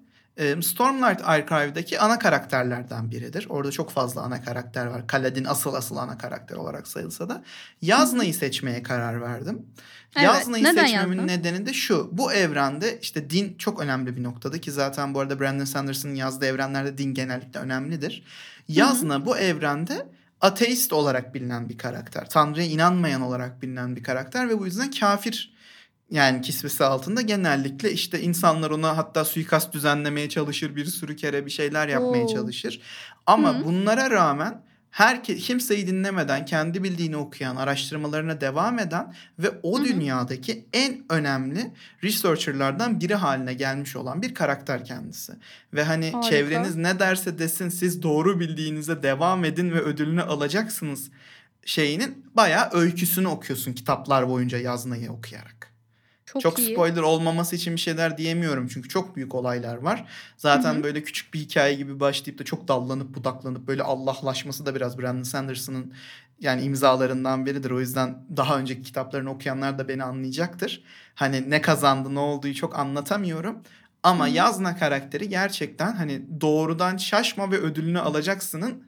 [0.61, 3.45] Stormlight Archive'daki ana karakterlerden biridir.
[3.49, 5.07] Orada çok fazla ana karakter var.
[5.07, 7.43] Kaladin asıl asıl ana karakter olarak sayılsa da.
[7.81, 9.65] Yazna'yı seçmeye karar verdim.
[10.15, 11.31] Evet, Yazna'yı neden seçmemin Yazna?
[11.31, 12.09] nedeni de şu.
[12.11, 16.45] Bu evrende işte din çok önemli bir noktada ki zaten bu arada Brandon Sanders'ın yazdığı
[16.45, 18.23] evrenlerde din genellikle önemlidir.
[18.67, 20.07] Yazna bu evrende
[20.41, 22.29] ateist olarak bilinen bir karakter.
[22.29, 25.55] Tanrı'ya inanmayan olarak bilinen bir karakter ve bu yüzden kafir
[26.11, 31.51] yani kisvesi altında genellikle işte insanlar ona hatta suikast düzenlemeye çalışır, bir sürü kere bir
[31.51, 32.33] şeyler yapmaya Oo.
[32.33, 32.81] çalışır.
[33.25, 33.65] Ama Hı.
[33.65, 34.61] bunlara rağmen
[34.95, 39.85] herke kimseyi dinlemeden kendi bildiğini okuyan, araştırmalarına devam eden ve o Hı hı.
[39.85, 41.71] dünyadaki en önemli
[42.03, 45.33] researcherlardan biri haline gelmiş olan bir karakter kendisi.
[45.73, 46.29] Ve hani Harika.
[46.29, 51.11] çevreniz ne derse desin siz doğru bildiğinize devam edin ve ödülünü alacaksınız
[51.65, 55.54] şeyinin bayağı öyküsünü okuyorsun kitaplar boyunca yazmayı okuyarak.
[56.35, 56.73] Çok, Çok iyi.
[56.73, 60.05] spoiler olmaması için bir şeyler diyemiyorum çünkü çok büyük olaylar var.
[60.37, 60.83] Zaten Hı hı.
[60.83, 65.23] böyle küçük bir hikaye gibi başlayıp da çok dallanıp budaklanıp böyle Allahlaşması da biraz Brandon
[65.23, 65.93] Sanderson'ın
[66.39, 67.71] yani imzalarından biridir.
[67.71, 70.83] O yüzden daha önceki kitaplarını okuyanlar da beni anlayacaktır.
[71.15, 73.57] Hani ne kazandı ne olduğu çok anlatamıyorum.
[74.03, 74.33] Ama Hı hı.
[74.35, 78.83] Yazna karakteri gerçekten hani doğrudan şaşma ve ödülünü alacaksının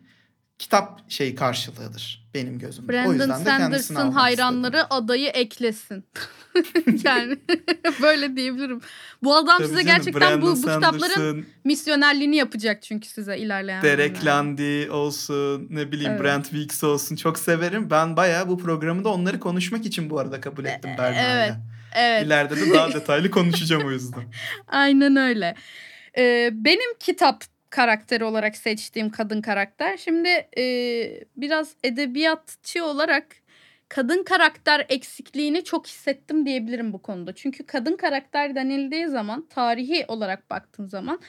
[0.60, 2.91] kitap şey karşılığıdır benim gözümde.
[2.91, 4.88] o Brandon yüzden de almak hayranları istedim.
[4.89, 6.05] adayı eklesin.
[7.03, 7.38] yani
[8.01, 8.81] böyle diyebilirim.
[9.23, 13.81] Bu adam Tabii size canım, gerçekten bu, Brandon bu kitapların misyonerliğini yapacak çünkü size ilerleyen
[13.81, 14.25] Derek.
[14.25, 16.23] Landy olsun ne bileyim Evet.
[16.23, 17.89] Brent Weeks olsun çok severim.
[17.89, 21.45] Ben bayağı bu programı da onları konuşmak için bu arada kabul ettim Berna'yla.
[21.45, 21.55] evet,
[21.95, 22.25] Evet.
[22.25, 24.23] İleride de daha detaylı konuşacağım o yüzden.
[24.67, 25.55] Aynen öyle.
[26.17, 29.97] Ee, benim kitap karakteri olarak seçtiğim kadın karakter.
[29.97, 30.63] Şimdi e,
[31.38, 33.25] biraz edebiyatçı olarak
[33.89, 37.36] kadın karakter eksikliğini çok hissettim diyebilirim bu konuda.
[37.36, 41.19] Çünkü kadın karakter denildiği zaman tarihi olarak baktığın zaman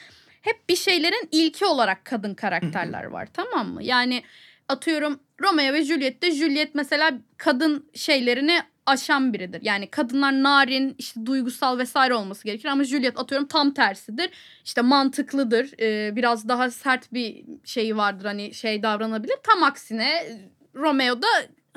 [0.43, 3.83] hep bir şeylerin ilki olarak kadın karakterler var tamam mı?
[3.83, 4.23] Yani
[4.69, 9.63] atıyorum Romeo ve Juliet'te Juliet mesela kadın şeylerini aşan biridir.
[9.63, 14.31] Yani kadınlar narin, işte duygusal vesaire olması gerekir ama Juliet atıyorum tam tersidir.
[14.65, 15.81] İşte mantıklıdır.
[15.81, 19.37] Ee, biraz daha sert bir şeyi vardır hani şey davranabilir.
[19.43, 20.39] Tam aksine
[20.75, 21.29] Romeo da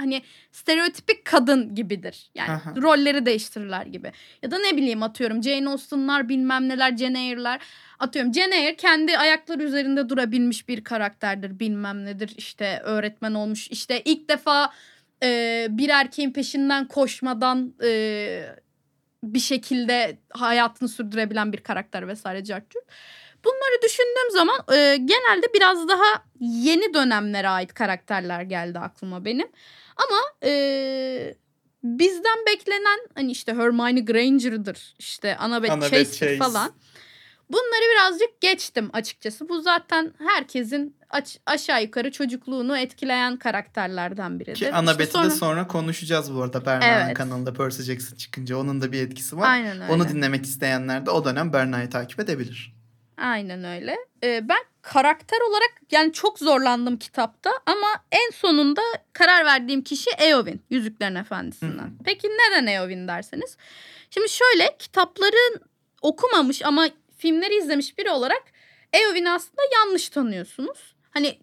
[0.02, 2.30] hani stereotipik kadın gibidir.
[2.36, 2.74] Yani Aha.
[2.82, 4.12] rolleri değiştirirler gibi.
[4.42, 7.60] Ya da ne bileyim atıyorum Jane Austen'lar bilmem neler Jane Eyre'ler.
[8.00, 12.34] Atıyorum Jane Eyre kendi ayakları üzerinde durabilmiş bir karakterdir bilmem nedir.
[12.38, 13.68] İşte öğretmen olmuş.
[13.68, 14.74] İşte ilk defa
[15.24, 18.56] e, bir erkeğin peşinden koşmadan e,
[19.24, 22.84] bir şekilde hayatını sürdürebilen bir karakter vesaire cartçuk.
[23.46, 29.48] Bunları düşündüğüm zaman e, genelde biraz daha yeni dönemlere ait karakterler geldi aklıma benim.
[29.98, 31.36] Ama e,
[31.84, 36.38] bizden beklenen hani işte Hermione Granger'dır işte Annabeth, Annabeth Chase'dir Chase.
[36.38, 36.72] falan.
[37.50, 39.50] Bunları birazcık geçtim açıkçası.
[39.50, 44.56] Bu zaten herkesin aç- aşağı yukarı çocukluğunu etkileyen karakterlerden biridir.
[44.56, 47.14] Ki İşte Annabeth'i sonra- de sonra konuşacağız bu arada Berna'nın Evet.
[47.18, 48.58] kanalında Percy Jackson çıkınca.
[48.58, 49.50] Onun da bir etkisi var.
[49.52, 49.94] Aynen öyle.
[49.94, 52.74] Onu dinlemek isteyenler de o dönem Berna'yı takip edebilir.
[53.22, 53.98] Aynen öyle.
[54.24, 58.82] Ee, ben karakter olarak yani çok zorlandım kitapta ama en sonunda
[59.14, 61.88] karar verdiğim kişi Eowyn Yüzüklerin Efendisi'nden.
[61.88, 62.04] Hı.
[62.06, 63.58] Peki neden Eowyn derseniz?
[64.10, 65.62] Şimdi şöyle kitapların
[66.02, 68.44] okumamış ama filmleri izlemiş biri olarak
[68.94, 70.96] Eowyn'i aslında yanlış tanıyorsunuz.
[71.10, 71.40] Hani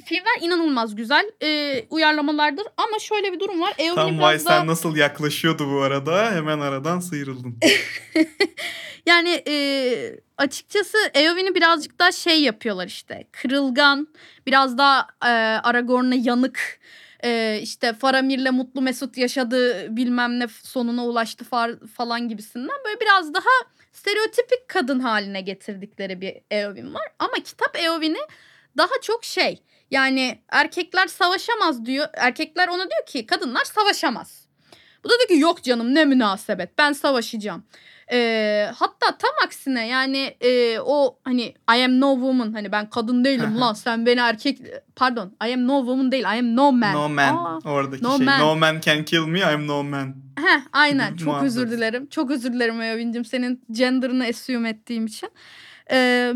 [0.00, 3.74] filmler inanılmaz güzel e, uyarlamalardır ama şöyle bir durum var.
[3.78, 4.58] Eowyn'i Tam biraz Vay daha...
[4.58, 6.30] sen nasıl yaklaşıyordu bu arada.
[6.30, 7.58] Hemen aradan sıyrıldın.
[9.06, 13.24] Yani e, açıkçası Eowyn'i birazcık daha şey yapıyorlar işte.
[13.32, 14.08] Kırılgan,
[14.46, 15.28] biraz daha e,
[15.62, 16.80] Aragorn'a yanık.
[17.24, 21.44] E, işte Faramir'le mutlu mesut yaşadı bilmem ne sonuna ulaştı
[21.96, 22.76] falan gibisinden.
[22.84, 23.50] Böyle biraz daha
[23.92, 27.08] stereotipik kadın haline getirdikleri bir Eowyn var.
[27.18, 28.20] Ama kitap Eowyn'i
[28.76, 32.06] daha çok şey yani erkekler savaşamaz diyor.
[32.14, 34.46] Erkekler ona diyor ki kadınlar savaşamaz.
[35.04, 37.64] Bu da diyor ki yok canım ne münasebet ben savaşacağım.
[38.12, 41.42] Ee, hatta tam aksine yani e, o hani
[41.76, 44.58] I am no woman hani ben kadın değilim lan sen beni erkek
[44.96, 46.94] pardon I am no woman değil I am no man.
[46.94, 47.34] No man.
[47.36, 48.26] Aa, Oradaki no şey.
[48.26, 48.40] man.
[48.40, 49.38] No man can kill me.
[49.38, 50.14] I'm no man.
[50.36, 52.06] Heh, aynen çok özür dilerim.
[52.06, 55.28] Çok özür dilerim Eowyn'cim senin gender'ını assume ettiğim için.
[55.90, 56.34] Ee,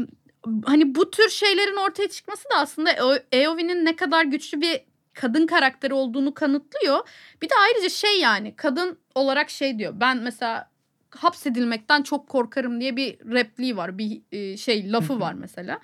[0.64, 4.80] hani bu tür şeylerin ortaya çıkması da aslında Eo- Eowyn'in ne kadar güçlü bir
[5.14, 7.08] kadın karakteri olduğunu kanıtlıyor.
[7.42, 9.92] Bir de ayrıca şey yani kadın olarak şey diyor.
[9.96, 10.70] Ben mesela
[11.10, 13.98] hapsedilmekten çok korkarım diye bir repliği var.
[13.98, 15.80] Bir e, şey lafı var mesela.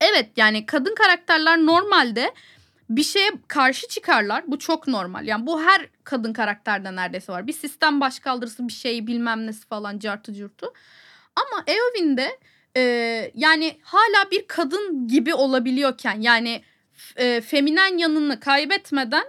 [0.00, 2.34] Evet yani kadın karakterler normalde
[2.90, 4.44] bir şeye karşı çıkarlar.
[4.46, 5.26] Bu çok normal.
[5.26, 7.46] Yani bu her kadın karakterde neredeyse var.
[7.46, 10.72] Bir sistem başkaldırısı bir şey bilmem nesi falan cartı curtu.
[11.36, 12.38] Ama Eowyn'de
[12.78, 12.82] e,
[13.34, 16.62] yani hala bir kadın gibi olabiliyorken yani
[17.16, 19.24] e, feminen yanını kaybetmeden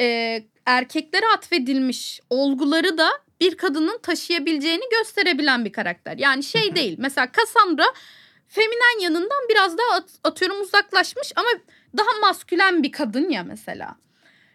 [0.00, 3.10] e, erkeklere atfedilmiş olguları da
[3.40, 6.16] bir kadının taşıyabileceğini gösterebilen bir karakter.
[6.18, 6.96] Yani şey değil.
[6.98, 7.84] Mesela Cassandra
[8.48, 11.48] feminen yanından biraz daha at- atıyorum uzaklaşmış ama
[11.96, 13.96] daha maskülen bir kadın ya mesela.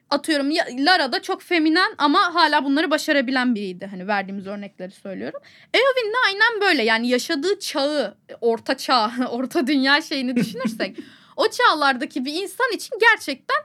[0.09, 3.85] Atıyorum ya, Lara da çok feminen ama hala bunları başarabilen biriydi.
[3.85, 5.39] Hani verdiğimiz örnekleri söylüyorum.
[5.73, 10.97] Eowyn de aynen böyle yani yaşadığı çağı, orta çağ, orta dünya şeyini düşünürsek
[11.35, 13.57] o çağlardaki bir insan için gerçekten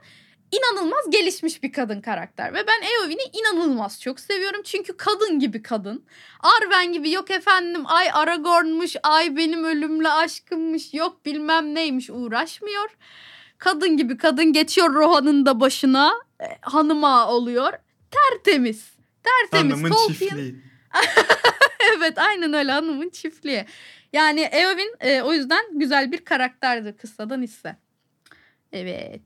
[0.51, 2.53] inanılmaz gelişmiş bir kadın karakter.
[2.53, 4.61] Ve ben Eowyn'i inanılmaz çok seviyorum.
[4.63, 6.05] Çünkü kadın gibi kadın.
[6.39, 12.89] Arwen gibi yok efendim ay Aragorn'muş, ay benim ölümle aşkımmış, yok bilmem neymiş uğraşmıyor.
[13.61, 17.73] Kadın gibi kadın geçiyor Rohan'ın da başına e, hanıma oluyor.
[18.11, 18.91] Tertemiz.
[19.23, 19.73] Tertemiz.
[19.73, 20.55] Hanımın Tolkien- çiftliği.
[21.97, 23.65] evet aynen öyle hanımın çiftliği.
[24.13, 27.75] Yani Eowyn e, o yüzden güzel bir karakterdir kıssadan hisse.
[28.73, 29.21] Evet.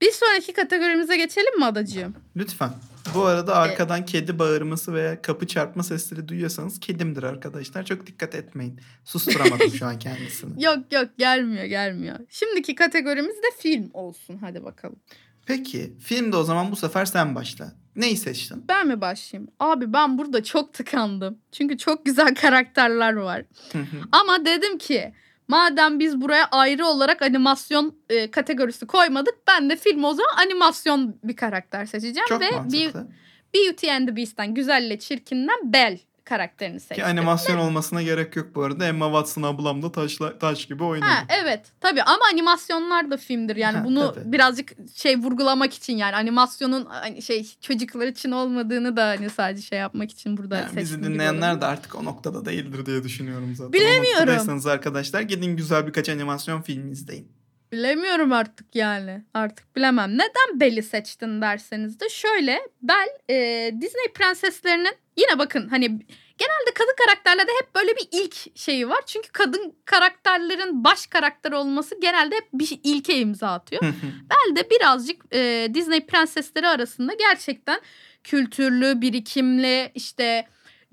[0.00, 2.14] Bir sonraki kategorimize geçelim mi adacığım?
[2.36, 2.70] Lütfen.
[3.14, 7.84] Bu arada arkadan kedi bağırması veya kapı çarpma sesleri duyuyorsanız kedimdir arkadaşlar.
[7.84, 8.80] Çok dikkat etmeyin.
[9.04, 10.64] Susturamadım şu an kendisini.
[10.64, 12.18] Yok yok gelmiyor gelmiyor.
[12.28, 14.96] Şimdiki kategorimiz de film olsun hadi bakalım.
[15.46, 17.72] Peki filmde o zaman bu sefer sen başla.
[17.96, 18.64] Neyi seçtin?
[18.68, 19.50] Ben mi başlayayım?
[19.60, 21.38] Abi ben burada çok tıkandım.
[21.52, 23.44] Çünkü çok güzel karakterler var.
[24.12, 25.14] Ama dedim ki
[25.48, 31.16] madem biz buraya ayrı olarak animasyon e, kategorisi koymadık ben de film o zaman animasyon
[31.24, 33.08] bir karakter seçeceğim Çok ve mantıklı.
[33.54, 36.96] Beauty and the Beast'ten Güzelle Çirkin'den Belle karakterini seçtim.
[36.96, 38.86] Ki animasyon olmasına gerek yok bu arada.
[38.86, 41.08] Emma Watson ablam da taşla, taş gibi oynadı.
[41.10, 44.32] Ha evet tabii ama animasyonlar da filmdir yani Ha, bunu tabii.
[44.32, 49.78] birazcık şey vurgulamak için yani animasyonun hani şey çocuklar için olmadığını da hani sadece şey
[49.78, 53.72] yapmak için burada Yani bizi dinleyenler de artık o noktada değildir diye düşünüyorum zaten.
[53.72, 54.10] Bilemiyorum.
[54.20, 57.43] Noktadaysanız arkadaşlar gidin güzel birkaç animasyon filmi izleyin.
[57.74, 59.24] Bilemiyorum artık yani.
[59.34, 60.14] Artık bilemem.
[60.14, 62.60] Neden Belle'i seçtin derseniz de şöyle.
[62.82, 65.86] Belle e, Disney prenseslerinin yine bakın hani
[66.38, 69.00] genelde kadın karakterlerde hep böyle bir ilk şeyi var.
[69.06, 73.82] Çünkü kadın karakterlerin baş karakter olması genelde hep bir ilke imza atıyor.
[74.30, 77.80] Belle de birazcık e, Disney prensesleri arasında gerçekten
[78.24, 80.46] kültürlü, birikimli, işte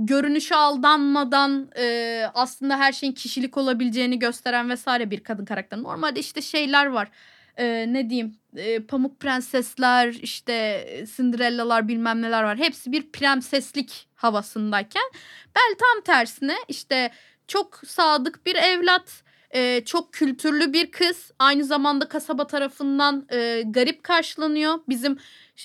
[0.06, 5.84] görünüşe aldanmadan e, aslında her şeyin kişilik olabileceğini gösteren vesaire bir kadın karakter.
[5.84, 7.12] Normalde işte şeyler var.
[7.58, 8.36] E, ne diyeyim?
[8.56, 10.54] E, pamuk prensesler, işte
[10.88, 12.58] e, Cinderella'lar bilmem neler var.
[12.58, 15.12] Hepsi bir prenseslik havasındayken
[15.56, 17.12] Belle tam tersine işte
[17.48, 21.32] çok sadık bir evlat, e, çok kültürlü bir kız.
[21.40, 24.80] Aynı zamanda kasaba tarafından e, garip karşılanıyor.
[24.90, 25.18] Bizim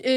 [0.04, 0.12] e,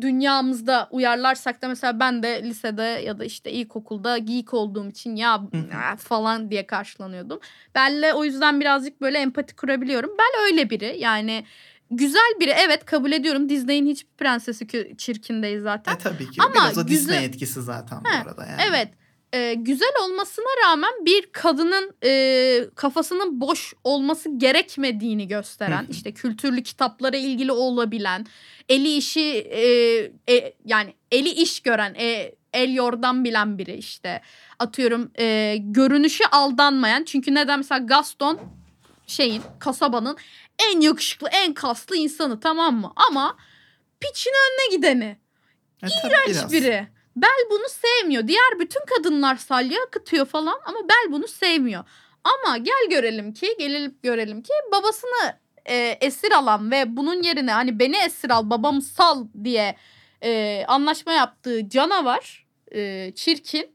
[0.00, 5.38] dünyamızda uyarlarsak da mesela ben de lisede ya da işte ilkokulda geek olduğum için ya
[5.40, 5.96] hı.
[5.98, 7.40] falan diye karşılanıyordum.
[7.74, 10.10] Belle'le o yüzden birazcık böyle empati kurabiliyorum.
[10.10, 11.44] Belle öyle biri yani
[11.90, 13.48] güzel biri evet kabul ediyorum.
[13.48, 14.66] Disney'in hiçbir prensesi
[14.98, 15.94] çirkin değil zaten.
[15.94, 16.42] E tabii ki.
[16.42, 18.62] Ama Biraz o güzel- Disney etkisi zaten He, bu arada yani.
[18.68, 18.88] Evet.
[19.32, 27.16] E, güzel olmasına rağmen bir kadının e, kafasının boş olması gerekmediğini gösteren işte kültürlü kitaplara
[27.16, 28.26] ilgili olabilen
[28.68, 29.62] eli işi e,
[30.34, 34.22] e, yani eli iş gören e, el yordan bilen biri işte
[34.58, 38.40] atıyorum e, görünüşü aldanmayan çünkü neden mesela Gaston
[39.06, 40.16] şeyin kasabanın
[40.72, 43.36] en yakışıklı en kaslı insanı tamam mı ama
[44.00, 45.16] piçin önüne gideni
[45.82, 45.86] E,
[46.28, 46.52] biraz.
[46.52, 46.88] biri.
[47.16, 48.28] Bel bunu sevmiyor.
[48.28, 51.84] Diğer bütün kadınlar salya akıtıyor falan ama Bel bunu sevmiyor.
[52.24, 57.78] Ama gel görelim ki, gelelim görelim ki babasını e, esir alan ve bunun yerine hani
[57.78, 59.76] beni esir al, babamı sal diye
[60.22, 63.74] e, anlaşma yaptığı canavar, e, çirkin.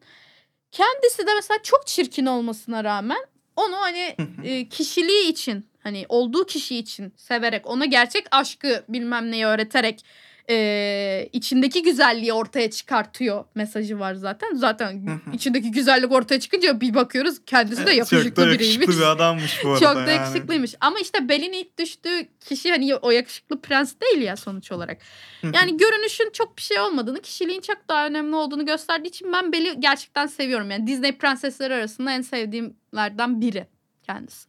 [0.72, 6.78] Kendisi de mesela çok çirkin olmasına rağmen onu hani e, kişiliği için hani olduğu kişi
[6.78, 10.06] için severek ona gerçek aşkı bilmem neyi öğreterek
[10.50, 14.56] e, içindeki güzelliği ortaya çıkartıyor mesajı var zaten.
[14.56, 18.76] Zaten içindeki güzellik ortaya çıkınca bir bakıyoruz kendisi de yakışıklı çok da biriymiş.
[18.76, 20.12] yakışıklı bir adammış bu arada Çok da yani.
[20.12, 20.76] yakışıklıymış.
[20.82, 24.98] Ama işte Bel'in ilk düştüğü kişi hani o yakışıklı prens değil ya sonuç olarak.
[25.44, 29.80] Yani görünüşün çok bir şey olmadığını, kişiliğin çok daha önemli olduğunu gösterdiği için ben Bel'i
[29.80, 30.72] gerçekten seviyorum.
[30.72, 33.68] Yani Disney prensesleri arasında en sevdiğimlerden biri
[34.04, 34.47] kendisi.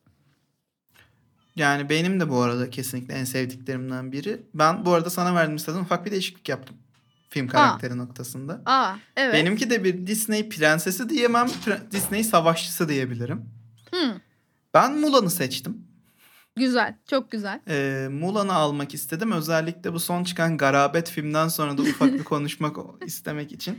[1.58, 4.42] Yani benim de bu arada kesinlikle en sevdiklerimden biri.
[4.54, 6.76] Ben bu arada sana verdiğim listeden ufak bir değişiklik yaptım.
[7.30, 8.62] Film karakteri noktasında.
[8.66, 9.34] Aa evet.
[9.34, 11.46] Benimki de bir Disney prensesi diyemem.
[11.46, 13.44] pre- Disney savaşçısı diyebilirim.
[13.94, 14.20] Hı,
[14.74, 15.76] Ben Mulan'ı seçtim.
[16.56, 16.94] güzel.
[17.10, 17.60] Çok güzel.
[17.68, 19.32] Ee, Mulan'ı almak istedim.
[19.32, 23.78] Özellikle bu son çıkan Garabet filmden sonra da ufak bir konuşmak istemek için.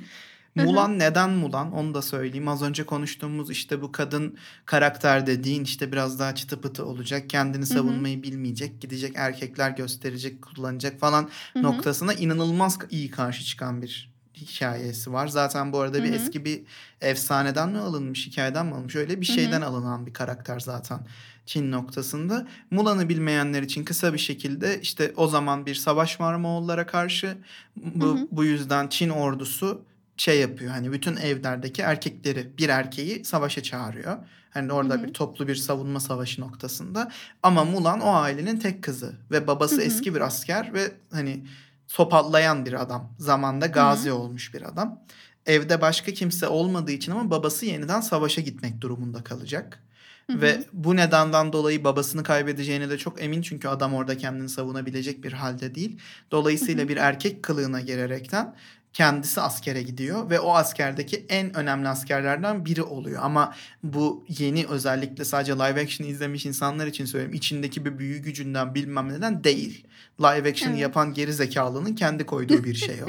[0.55, 2.47] Mulan neden Mulan onu da söyleyeyim.
[2.47, 7.29] Az önce konuştuğumuz işte bu kadın karakter dediğin işte biraz daha çıtı pıtı olacak.
[7.29, 8.81] Kendini savunmayı bilmeyecek.
[8.81, 15.27] Gidecek erkekler gösterecek, kullanacak falan noktasına inanılmaz iyi karşı çıkan bir hikayesi var.
[15.27, 16.62] Zaten bu arada bir eski bir
[17.01, 18.95] efsaneden mi alınmış, hikayeden mi alınmış?
[18.95, 20.99] Öyle bir şeyden alınan bir karakter zaten
[21.45, 22.47] Çin noktasında.
[22.71, 27.38] Mulan'ı bilmeyenler için kısa bir şekilde işte o zaman bir savaş var Moğollara karşı.
[27.75, 29.81] Bu, bu yüzden Çin ordusu
[30.19, 34.17] şey yapıyor hani bütün evlerdeki erkekleri bir erkeği savaşa çağırıyor.
[34.49, 35.03] Hani orada Hı hı.
[35.03, 37.12] bir toplu bir savunma savaşı noktasında.
[37.43, 39.86] Ama Mulan o ailenin tek kızı ve babası Hı hı.
[39.86, 41.45] eski bir asker ve hani
[41.88, 43.13] sopallayan bir adam.
[43.19, 44.99] Zamanda gazi olmuş bir adam.
[45.45, 49.84] Evde başka kimse olmadığı için ama babası yeniden savaşa gitmek durumunda kalacak.
[50.27, 50.41] Hı hı.
[50.41, 55.34] Ve bu nedenden dolayı babasını kaybedeceğine de çok emin çünkü adam orada kendini savunabilecek bir
[55.34, 55.99] halde değil.
[56.32, 58.55] Dolayısıyla bir erkek kılığına girerekten
[58.93, 63.23] kendisi askere gidiyor ve o askerdeki en önemli askerlerden biri oluyor.
[63.23, 67.34] Ama bu yeni özellikle sadece live action izlemiş insanlar için söyleyeyim.
[67.34, 69.88] İçindeki bir büyü gücünden bilmem neden değil.
[70.19, 70.82] Live action Evet.
[70.82, 73.08] yapan geri zekalının kendi koyduğu bir şey o.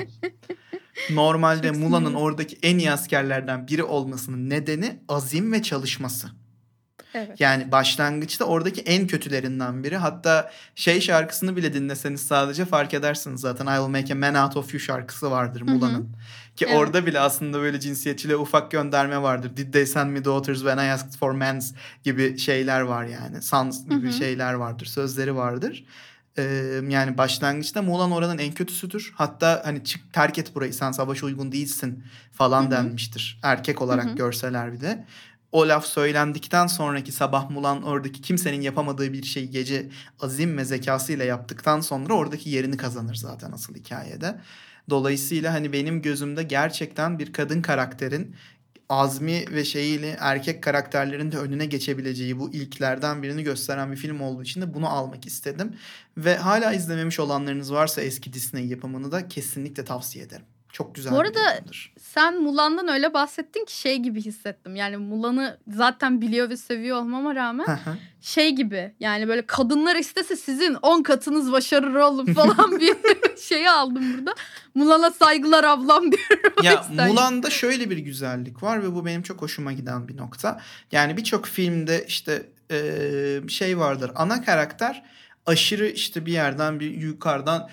[1.15, 6.40] Normalde Mula'nın oradaki en iyi askerlerden biri olmasının nedeni azim ve çalışması.
[7.15, 7.41] Evet.
[7.41, 9.97] Yani başlangıçta oradaki en kötülerinden biri.
[9.97, 13.67] Hatta şey şarkısını bile dinleseniz sadece fark edersiniz zaten.
[13.67, 15.63] I Will Make a Man Out of You şarkısı vardır.
[15.63, 16.09] Mula'nın.
[16.57, 16.77] Ki Evet.
[16.79, 19.57] orada bile aslında böyle cinsiyetçiliğe ufak gönderme vardır.
[19.57, 21.73] Did they send me daughters when I asked for men's
[22.05, 23.43] gibi şeyler var yani.
[23.43, 24.13] Sons gibi Hı hı.
[24.13, 24.87] şeyler vardır.
[24.87, 25.85] Sözleri vardır.
[26.39, 26.43] Ee,
[26.89, 29.13] yani başlangıçta Mulan oranın en kötüsüdür.
[29.15, 32.71] Hatta hani çık terk et burayı sen savaşa uygun değilsin falan Hı hı.
[32.71, 33.41] denmiştir.
[33.43, 34.15] Erkek olarak Hı hı.
[34.17, 35.05] görseler bir de.
[35.53, 41.25] O laf söylendikten sonraki sabah Mulan oradaki kimsenin yapamadığı bir şeyi gece azim ve zekasıyla
[41.25, 44.41] yaptıktan sonra oradaki yerini kazanır zaten asıl hikayede.
[44.91, 48.37] Dolayısıyla hani benim gözümde gerçekten bir kadın karakterin
[48.89, 54.43] azmi ve şeyiyle erkek karakterlerin de önüne geçebileceği bu ilklerden birini gösteren bir film olduğu
[54.43, 55.77] için de bunu almak istedim.
[56.17, 60.47] Ve hala izlememiş olanlarınız varsa eski Disney yapımını da kesinlikle tavsiye ederim.
[60.73, 61.93] Çok güzel Bu bir arada- yapımdır.
[62.01, 64.77] Sen Mulan'dan öyle bahsettin ki şey gibi hissettim.
[64.77, 67.79] Yani Mulan'ı zaten biliyor ve seviyor olmama rağmen
[68.21, 72.97] şey gibi yani böyle kadınlar istese sizin 10 katınız başarır oğlum falan bir
[73.41, 74.35] şeyi aldım burada.
[74.75, 76.53] Mulan'a saygılar ablam diyorum.
[76.63, 76.87] ya.
[77.09, 80.61] Mulan'da şöyle bir güzellik var ve bu benim çok hoşuma giden bir nokta.
[80.93, 82.47] Yani birçok filmde işte
[83.49, 84.11] şey vardır.
[84.15, 85.03] Ana karakter
[85.47, 87.69] aşırı işte bir yerden bir yukarıdan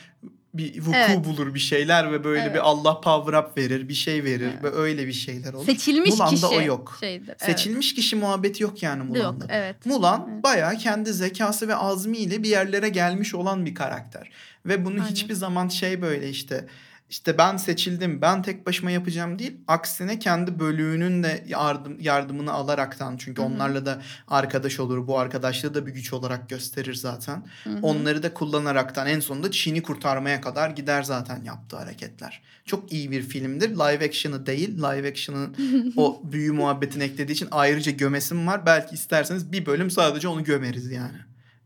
[0.58, 1.26] bir vuku Evet.
[1.26, 2.54] bulur bir şeyler ve böyle Evet.
[2.54, 4.64] bir Allah power up verir, bir şey verir Evet.
[4.64, 5.66] ve öyle bir şeyler olur.
[5.66, 6.98] Seçilmiş Mulan'da kişi o yok.
[7.00, 7.28] şeydir.
[7.28, 7.42] evet.
[7.42, 9.46] Seçilmiş kişi muhabbeti yok yani Yok Mulan'da.
[9.50, 9.86] evet.
[9.86, 10.44] Mulan Evet.
[10.44, 14.30] bayağı kendi zekası ve azmiyle bir yerlere gelmiş olan bir karakter.
[14.66, 15.06] Ve bunu Aynen.
[15.12, 16.66] hiçbir zaman şey böyle işte
[17.10, 19.58] işte ben seçildim ben tek başıma yapacağım değil.
[19.68, 23.50] Aksine kendi bölüğünün de yardım, yardımını alaraktan çünkü Hı hı.
[23.50, 25.08] onlarla da arkadaş olur.
[25.08, 27.44] Bu arkadaşlığı da bir güç olarak gösterir zaten.
[27.64, 27.80] Hı hı.
[27.82, 32.42] Onları da kullanaraktan en sonunda Çin'i kurtarmaya kadar gider zaten yaptığı hareketler.
[32.66, 33.70] Çok iyi bir filmdir.
[33.70, 34.78] Live action'ı değil.
[34.78, 35.56] Live action'ın
[35.98, 38.66] o büyü muhabbetini eklediği için ayrıca gömesim var.
[38.66, 41.18] Belki isterseniz bir bölüm sadece onu gömeriz yani.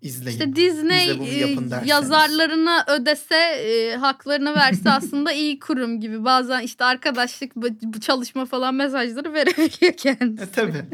[0.01, 0.39] İzleyin.
[0.39, 6.23] İşte Disney bunu e, yazarlarına ödese e, haklarını verse aslında iyi kurum gibi.
[6.23, 10.43] Bazen işte arkadaşlık bu çalışma falan mesajları verebiliyor kendisi.
[10.43, 10.85] E, tabii.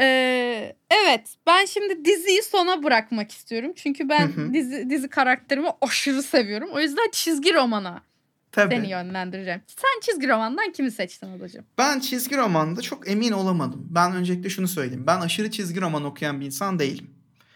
[0.00, 3.72] Ee, evet ben şimdi diziyi sona bırakmak istiyorum.
[3.76, 4.52] Çünkü ben Hı hı.
[4.52, 6.68] dizi dizi karakterimi aşırı seviyorum.
[6.72, 8.02] O yüzden çizgi romana
[8.52, 8.74] Tabii.
[8.74, 9.60] seni yönlendireceğim.
[9.66, 11.64] Sen çizgi romandan kimi seçtin adacığım?
[11.78, 13.86] Ben çizgi romanda çok emin olamadım.
[13.90, 15.04] Ben öncelikle şunu söyleyeyim.
[15.06, 17.10] Ben aşırı çizgi roman okuyan bir insan değilim.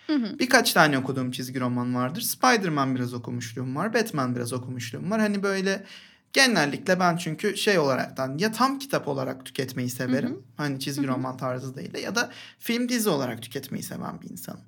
[0.06, 0.38] Hı hı.
[0.38, 2.20] Birkaç tane okuduğum çizgi roman vardır.
[2.20, 3.94] Spider-Man biraz okumuşluğum var.
[3.94, 5.20] Batman biraz okumuşluğum var.
[5.20, 5.84] Hani böyle
[6.32, 10.30] genellikle ben çünkü şey olaraktan ya tam kitap olarak tüketmeyi severim.
[10.30, 10.40] Hı hı.
[10.56, 11.14] Hani çizgi Hı hı.
[11.14, 14.60] roman tarzı değil de ya da film dizi olarak tüketmeyi seven bir insanım.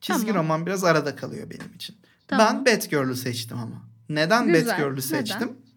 [0.00, 0.42] Çizgi Tamam.
[0.42, 1.96] roman biraz arada kalıyor benim için.
[2.28, 2.46] Tamam.
[2.66, 3.82] Ben Batgirl'ü seçtim ama.
[4.08, 4.68] Neden Güzel.
[4.68, 5.69] Batgirl'ü Neden?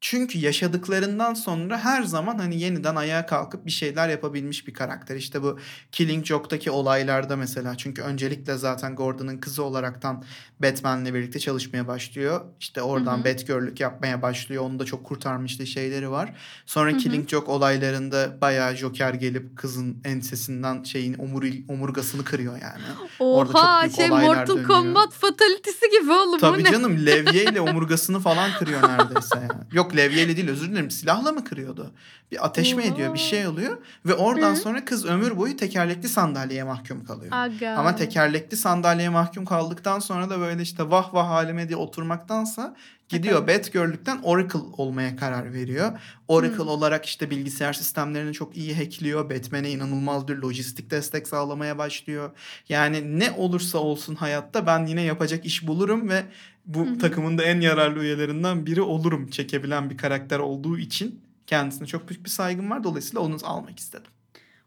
[0.00, 5.16] Çünkü yaşadıklarından sonra her zaman hani yeniden ayağa kalkıp bir şeyler yapabilmiş bir karakter.
[5.16, 5.58] İşte bu
[5.92, 7.76] Killing Joke'daki olaylarda mesela.
[7.76, 10.24] Çünkü öncelikle zaten Gordon'ın kızı olaraktan
[10.62, 12.40] Batman'le birlikte çalışmaya başlıyor.
[12.60, 13.24] İşte oradan Hı hı.
[13.24, 14.64] Batgirl'lük yapmaya başlıyor.
[14.64, 16.34] Onu da çok kurtarmıştı şeyleri var.
[16.66, 16.98] Sonra Hı hı.
[16.98, 22.82] Killing Joke olaylarında bayağı Joker gelip kızın ensesinden şeyin omuril, omurgasını kırıyor yani.
[23.18, 24.68] Orada çok Oha büyük şey Mortal dönüyor.
[24.68, 29.62] Kombat fatalitesi gibi oğlum bu Tabii canım levyeyle omurgasını falan kırıyor neredeyse yani.
[29.72, 31.92] Yok levyeyle değil özür dilerim silahla mı kırıyordu?
[32.32, 33.28] Bir ateş mi ediyor bir Oha.
[33.28, 34.56] şey oluyor ve oradan Hı.
[34.56, 37.32] sonra kız ömür boyu tekerlekli sandalyeye mahkum kalıyor.
[37.32, 37.70] Aga.
[37.70, 42.76] Ama tekerlekli sandalyeye mahkum kaldıktan sonra da böyle işte vah vah halime diye oturmaktansa
[43.08, 43.48] gidiyor.
[43.48, 46.00] Batgirl'lükten Oracle olmaya karar veriyor.
[46.28, 46.68] Oracle Hmm.
[46.68, 49.30] olarak işte bilgisayar sistemlerini çok iyi hackliyor.
[49.30, 52.30] Batman'e inanılmaz bir lojistik destek sağlamaya başlıyor.
[52.68, 56.24] Yani ne olursa olsun hayatta ben yine yapacak iş bulurum ve
[56.66, 56.98] bu Hı hı.
[56.98, 62.24] takımın da en yararlı üyelerinden biri olurum çekebilen bir karakter olduğu için kendisine çok büyük
[62.24, 62.84] bir saygım var.
[62.84, 64.10] Dolayısıyla onu almak istedim.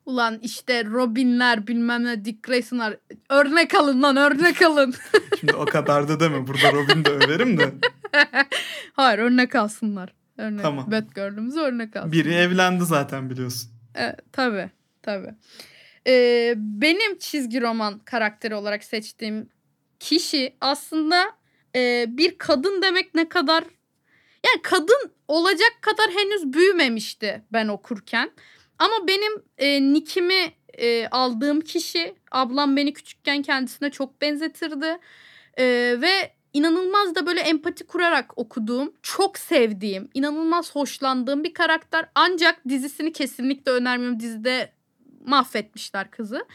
[0.06, 2.98] Ulan işte Robinler bilmem ne Dick Grayson'lar
[3.30, 4.94] örnek alın lan örnek alın.
[5.40, 6.48] Şimdi o kadar da deme.
[6.48, 7.74] Burada Robin de överim de.
[8.94, 10.14] Hayır örnek alsınlar.
[10.38, 10.62] Örnek.
[10.62, 10.92] Tamam.
[10.92, 12.12] Batgirl'ümüzü örnek alsın.
[12.12, 13.72] Biri evlendi zaten biliyorsun.
[13.96, 14.70] Evet, tabii
[15.02, 15.36] tabii.
[16.08, 19.50] Ee, benim çizgi roman karakteri olarak seçtiğim
[20.00, 21.32] kişi aslında
[21.76, 23.64] e, bir kadın demek ne kadar
[24.46, 28.32] yani kadın olacak kadar henüz büyümemişti ben okurken.
[28.82, 34.98] Ama benim e, nickimi e, aldığım kişi ablam beni küçükken kendisine çok benzetirdi.
[35.58, 35.66] E,
[36.02, 42.10] ve inanılmaz da böyle empati kurarak okuduğum, çok sevdiğim, inanılmaz hoşlandığım bir karakter.
[42.16, 44.20] Ancak dizisini kesinlikle önermiyorum.
[44.20, 44.74] Dizide
[45.26, 46.46] mahvetmişler kızı.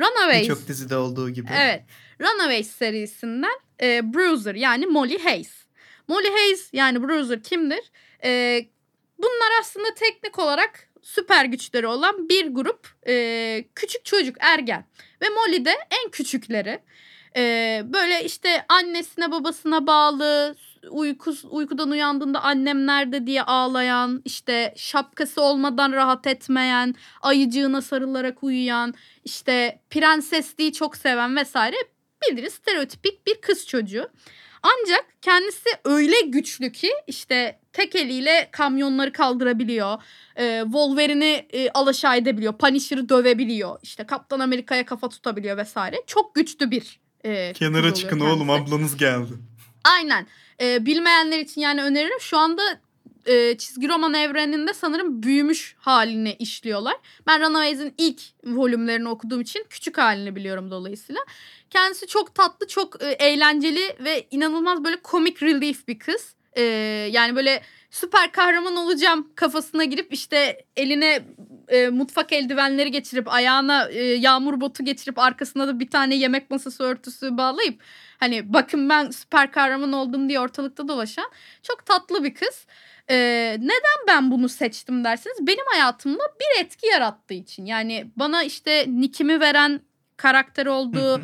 [0.00, 0.42] Runaways.
[0.42, 1.50] Birçok dizide olduğu gibi.
[1.60, 1.84] Evet.
[2.20, 5.64] Runaways serisinden e, Bruiser yani Molly Hayes.
[6.08, 7.90] Molly Hayes yani Bruiser kimdir?
[8.24, 8.60] E,
[9.48, 14.84] bunlar aslında teknik olarak süper güçleri olan bir grup e, küçük çocuk ergen.
[15.22, 15.70] Ve Molly de
[16.04, 16.80] en küçükleri.
[17.36, 20.56] E, böyle işte annesine babasına bağlı
[20.90, 28.94] uykus, uykudan uyandığında annem nerede diye ağlayan işte şapkası olmadan rahat etmeyen ayıcığına sarılarak uyuyan
[29.24, 31.76] işte prensesliği çok seven vesaire
[32.22, 34.10] bildiğiniz stereotipik bir kız çocuğu.
[34.62, 40.02] Ancak kendisi öyle güçlü ki işte tek eliyle kamyonları kaldırabiliyor.
[40.36, 42.58] E, Wolverine'i e, alaşağı edebiliyor.
[42.58, 43.78] Punisher'ı dövebiliyor.
[43.82, 45.96] İşte Kaptan Amerika'ya kafa tutabiliyor vesaire.
[46.06, 48.36] Çok güçlü bir e, Kenara çıkın kendisi.
[48.36, 49.32] oğlum ablanız geldi.
[49.84, 50.26] Aynen.
[50.60, 52.20] Ee, bilmeyenler için yani öneririm.
[52.20, 52.62] Şu anda
[53.28, 56.96] e, çizgi roman evreninde sanırım büyümüş halini işliyorlar.
[57.26, 61.20] Ben Runaways'in ilk volümlerini okuduğum için küçük halini biliyorum dolayısıyla.
[61.70, 66.34] Kendisi çok tatlı, çok e, eğlenceli ve inanılmaz böyle comic relief bir kız.
[66.56, 66.62] Ee,
[67.12, 71.24] yani böyle süper kahraman olacağım kafasına girip işte eline
[71.68, 76.84] e, mutfak eldivenleri geçirip ayağına e, yağmur botu geçirip arkasına da bir tane yemek masası
[76.84, 77.82] örtüsü bağlayıp
[78.20, 81.30] hani bakın ben süper kahraman oldum diye ortalıkta dolaşan
[81.62, 82.66] çok tatlı bir kız.
[83.10, 87.66] Ee, neden ben bunu seçtim derseniz benim hayatımda bir etki yarattığı için.
[87.66, 89.80] Yani bana işte Nick'imi veren
[90.16, 91.20] karakter oldu.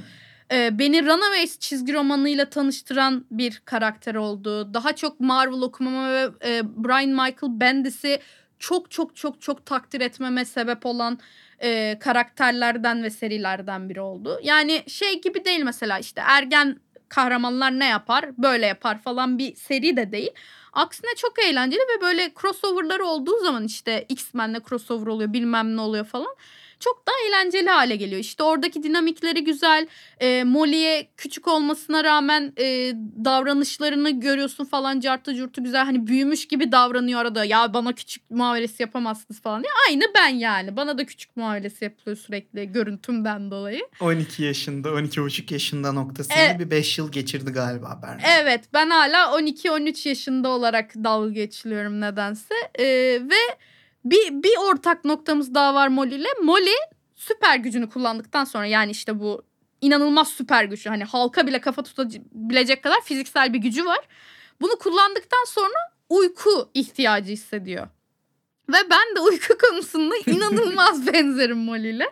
[0.53, 4.74] Ee, beni Runaways çizgi romanıyla tanıştıran bir karakter oldu.
[4.74, 8.20] Daha çok Marvel okumama ve e, Brian Michael Bendis'i
[8.59, 11.18] çok çok çok çok takdir etmeme sebep olan
[11.62, 14.41] e, karakterlerden ve serilerden biri oldu.
[14.43, 19.97] Yani şey gibi değil mesela işte ergen kahramanlar ne yapar böyle yapar falan bir seri
[19.97, 20.30] de değil.
[20.75, 26.05] Aksine çok eğlenceli ve böyle crossover'ları olduğu zaman işte X-Men'le crossover oluyor bilmem ne oluyor
[26.05, 26.35] falan.
[26.81, 28.20] Çok daha eğlenceli hale geliyor.
[28.20, 29.87] İşte oradaki dinamikleri güzel.
[30.20, 32.93] E, Molly'e küçük olmasına rağmen e,
[33.25, 35.85] davranışlarını görüyorsun falan cartı curtu güzel.
[35.85, 37.45] Hani büyümüş gibi davranıyor arada.
[37.45, 39.72] Ya bana küçük muamelesi yapamazsınız falan diye.
[39.89, 40.77] Aynı ben yani.
[40.77, 43.81] Bana da küçük muamelesi yapılıyor sürekli görüntümden dolayı.
[44.01, 46.59] 12 yaşında, 12,5 yaşında noktasında Evet.
[46.61, 48.20] bir 5 yıl geçirdi galiba Berna.
[48.41, 52.55] Evet ben hala 12-13 yaşında olarak dalga geçiliyorum nedense.
[52.79, 52.85] Ee,
[53.31, 53.57] ve
[54.05, 56.29] bir, bir ortak noktamız daha var Molly ile.
[56.43, 56.75] Molly
[57.17, 59.43] süper gücünü kullandıktan sonra yani işte bu
[59.81, 60.89] inanılmaz süper gücü.
[60.89, 64.01] Hani halka bile kafa tutabilecek kadar fiziksel bir gücü var.
[64.61, 65.75] Bunu kullandıktan sonra
[66.09, 67.89] uyku ihtiyacı hissediyor.
[68.69, 72.07] Ve ben de uyku konusunda inanılmaz benzerim Molly ile.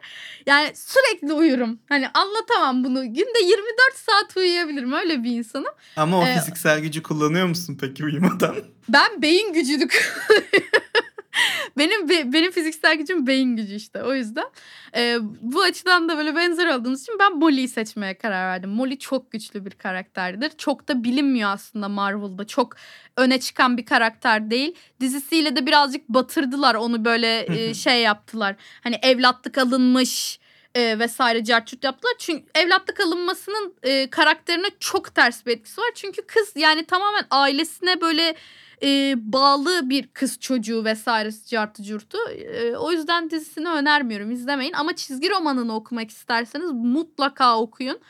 [0.47, 1.78] Yani sürekli uyurum.
[1.88, 3.03] Hani anlatamam bunu.
[3.05, 3.64] Günde 24
[3.95, 4.93] saat uyuyabilirim.
[4.93, 5.72] Öyle bir insanım.
[5.97, 8.57] Ama o Ee, fiziksel gücü kullanıyor musun peki uyumadan?
[8.88, 9.88] Ben beyin gücünü
[11.78, 14.51] benim be- benim fiziksel gücüm beyin gücü işte o yüzden
[14.97, 18.70] e, bu açıdan da böyle benzer olduğumuz için ben Molly'yi seçmeye karar verdim.
[18.70, 20.53] Molly çok güçlü bir karakterdir.
[20.59, 22.47] Çok da bilinmiyor aslında Marvel'da.
[22.47, 22.76] Çok
[23.16, 24.74] öne çıkan bir karakter değil.
[25.01, 28.57] Dizisiyle de birazcık batırdılar onu böyle e, şey yaptılar.
[28.83, 30.39] Hani evlatlık alınmış
[30.74, 32.14] e, vesaire carçurt yaptılar.
[32.18, 35.91] Çünkü evlatlık alınmasının e, karakterine çok ters bir etkisi var.
[35.95, 38.35] Çünkü kız yani tamamen ailesine böyle
[38.83, 42.18] e, bağlı bir kız çocuğu vesaire cartı curtu.
[42.30, 44.72] E, o yüzden dizisini önermiyorum izlemeyin.
[44.72, 48.01] Ama çizgi romanını okumak isterseniz mutlaka okuyun.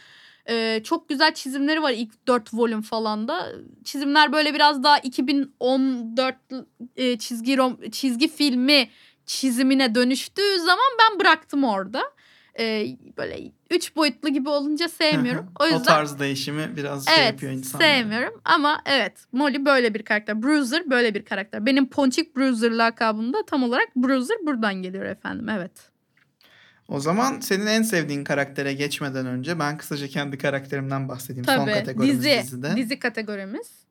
[0.49, 3.53] E, çok güzel çizimleri var ilk dört volüm falan da.
[3.85, 6.37] Çizimler böyle biraz daha 2014
[6.97, 8.89] e, çizgi rom çizgi filmi
[9.27, 12.03] çizimine dönüştüğü zaman ben bıraktım orada.
[12.59, 15.47] E, böyle üç boyutlu gibi olunca sevmiyorum.
[15.61, 17.89] o yüzden tarz değişimi biraz şey evet yapıyor insanları.
[17.89, 20.43] sevmiyorum ama evet Molly böyle bir karakter.
[20.43, 21.67] Bruiser böyle bir karakter.
[21.67, 25.73] Benim Ponçik Bruiser lakabım da tam olarak Bruiser buradan geliyor efendim evet.
[26.89, 31.45] O zaman senin en sevdiğin karaktere geçmeden önce ben kısaca kendi karakterimden bahsedeyim.
[31.45, 32.77] Son Tabii kategorimiz dizi, dizide.
[32.77, 33.82] dizi kategorimiz.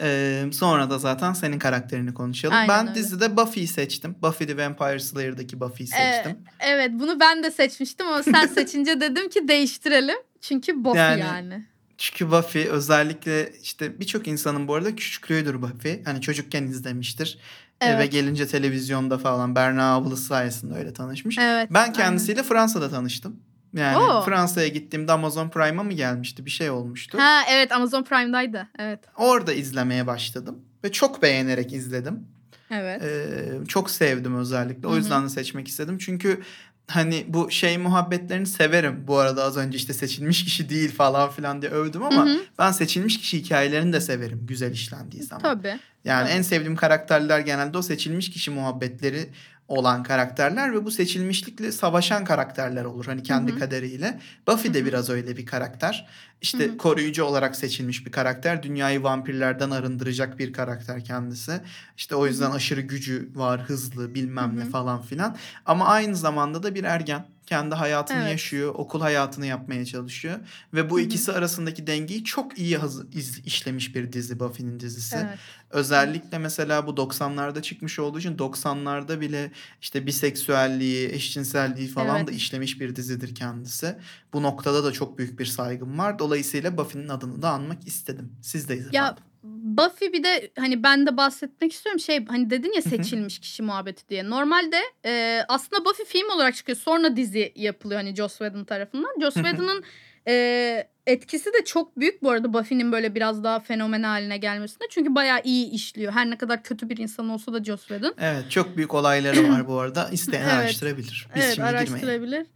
[0.00, 2.54] Ee, sonra da zaten senin karakterini konuşalım.
[2.56, 2.94] Aynen ben öyle.
[2.94, 4.16] dizide Buffy'yi seçtim.
[4.22, 6.38] Buffy the Vampire Slayer'daki Buffy'yi seçtim.
[6.60, 10.16] Evet bunu ben de seçmiştim ama sen seçince dedim ki değiştirelim.
[10.40, 11.64] Çünkü Buffy Yani- yani.
[11.98, 16.02] Çünkü Buffy özellikle işte birçok insanın bu arada küçüklüğüdür Buffy.
[16.04, 17.38] Hani çocukken izlemiştir.
[17.80, 17.98] Ee, Evet.
[17.98, 21.38] Ve gelince televizyonda falan Berna ablası sayesinde öyle tanışmış.
[21.38, 21.68] Evet.
[21.70, 23.40] Ben kendisiyle Fransa'da tanıştım.
[23.74, 24.22] Yani Oo.
[24.24, 26.46] Fransa'ya gittiğimde Amazon Prime'a mı gelmişti?
[26.46, 27.18] Bir şey olmuştu.
[27.18, 28.68] Ha evet Amazon Prime'daydı.
[28.78, 29.00] Evet.
[29.16, 30.58] Orada izlemeye başladım.
[30.84, 32.26] Ve çok beğenerek izledim.
[32.70, 33.02] Evet.
[33.02, 34.88] Ee, çok sevdim özellikle.
[34.88, 35.98] O yüzden de seçmek istedim.
[35.98, 36.40] Çünkü
[36.88, 39.04] hani bu şey muhabbetlerini severim.
[39.06, 42.38] Bu arada az önce işte seçilmiş kişi değil falan filan diye övdüm ama Hı hı.
[42.58, 45.42] ben seçilmiş kişi hikayelerini de severim güzel işlendiği zaman.
[45.42, 45.78] Tabii.
[46.04, 46.38] Yani Tabii.
[46.38, 49.30] en sevdiğim karakterler genelde o seçilmiş kişi muhabbetleri
[49.68, 53.58] olan karakterler ve bu seçilmişlikle savaşan karakterler olur hani kendi Hı hı.
[53.58, 54.20] kaderiyle.
[54.48, 56.06] Buffy de biraz öyle bir karakter.
[56.40, 56.76] İşte Hı hı.
[56.76, 58.62] koruyucu olarak seçilmiş bir karakter.
[58.62, 61.60] Dünyayı vampirlerden arındıracak bir karakter kendisi.
[61.96, 65.36] İşte o yüzden aşırı gücü var, hızlı, bilmem Hı ne falan filan.
[65.66, 67.33] Ama aynı zamanda da bir ergen.
[67.46, 68.30] Kendi hayatını Evet.
[68.30, 70.38] yaşıyor, okul hayatını yapmaya çalışıyor
[70.74, 71.04] ve bu Hı hı.
[71.04, 75.16] ikisi arasındaki dengeyi çok iyi haz- iz- işlemiş bir dizi Buffy'nin dizisi.
[75.16, 75.38] Evet.
[75.70, 79.50] Özellikle mesela bu 90'larda çıkmış olduğu için 90'larda bile
[79.82, 82.28] işte biseksüelliği, eşcinselliği falan Evet.
[82.28, 83.96] da işlemiş bir dizidir kendisi.
[84.32, 86.18] Bu noktada da çok büyük bir saygım var.
[86.18, 88.32] Dolayısıyla Buffy'nin adını da anmak istedim.
[88.42, 89.24] Siz de izin Ya efendim.
[89.44, 94.08] Buffy bir de hani ben de bahsetmek istiyorum şey hani dedin ya seçilmiş kişi muhabbeti
[94.08, 94.30] diye.
[94.30, 96.78] Normalde e, aslında Buffy film olarak çıkıyor.
[96.78, 99.10] Sonra dizi yapılıyor hani Joss Whedon tarafından.
[99.20, 99.34] Joss.
[99.34, 99.84] Whedon'ın
[100.28, 104.84] e, etkisi de çok büyük bu arada Buffy'nin böyle biraz daha fenomen haline gelmesinde.
[104.90, 106.12] Çünkü bayağı iyi işliyor.
[106.12, 108.14] Her ne kadar kötü bir insan olsa da Joss Whedon.
[108.20, 110.08] Evet çok büyük olayları var bu arada.
[110.12, 110.52] İsteyen Evet.
[110.52, 111.26] araştırabilir.
[111.36, 112.46] Biz evet şimdi girmeyelim.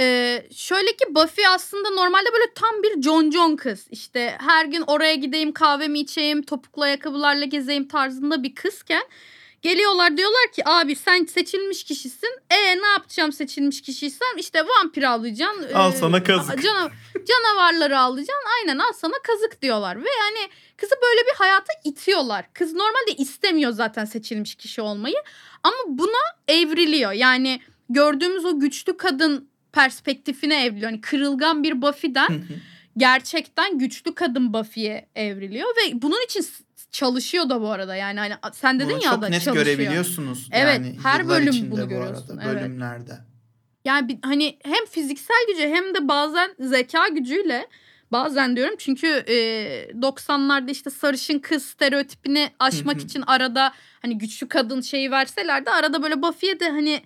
[0.00, 3.86] Ee, şöyle ki Buffy aslında normalde böyle tam bir John kız.
[3.90, 9.02] İşte her gün oraya gideyim kahvemi içeyim topuklu ayakkabılarla gezeyim tarzında bir kızken
[9.62, 12.30] geliyorlar diyorlar ki abi sen seçilmiş kişisin.
[12.50, 15.74] E ne yapacağım seçilmiş kişiysem işte vampir avlayacaksın.
[15.74, 16.62] Al ee, sana kazık.
[16.62, 16.90] cana-
[17.26, 20.04] canavarları avlayacaksın aynen al sana kazık diyorlar.
[20.04, 22.46] Ve yani kızı böyle bir hayata itiyorlar.
[22.52, 25.22] Kız normalde istemiyor zaten seçilmiş kişi olmayı.
[25.62, 27.12] Ama buna evriliyor.
[27.12, 30.90] Yani gördüğümüz o güçlü kadın perspektifine evriliyor.
[30.90, 32.42] Hani kırılgan bir Buffy'den
[32.96, 36.46] gerçekten güçlü kadın Buffy'ye evriliyor ve bunun için
[36.90, 37.96] çalışıyor da bu arada.
[37.96, 39.66] Yani hani sen dedin Bunu ya çok da net çalışıyor.
[39.66, 40.48] görebiliyorsunuz.
[40.52, 42.62] Evet, yani her bölüm bunu bu görüyorsun, arada, evet.
[42.62, 43.18] bölümlerde.
[43.84, 47.66] Yani bir, hani hem fiziksel gücü hem de bazen zeka gücüyle
[48.12, 49.34] bazen diyorum çünkü e,
[49.90, 56.02] 90'larda işte sarışın kız stereotipini aşmak için arada hani güçlü kadın şeyi verseler de arada
[56.02, 57.02] böyle Buffy'ye de hani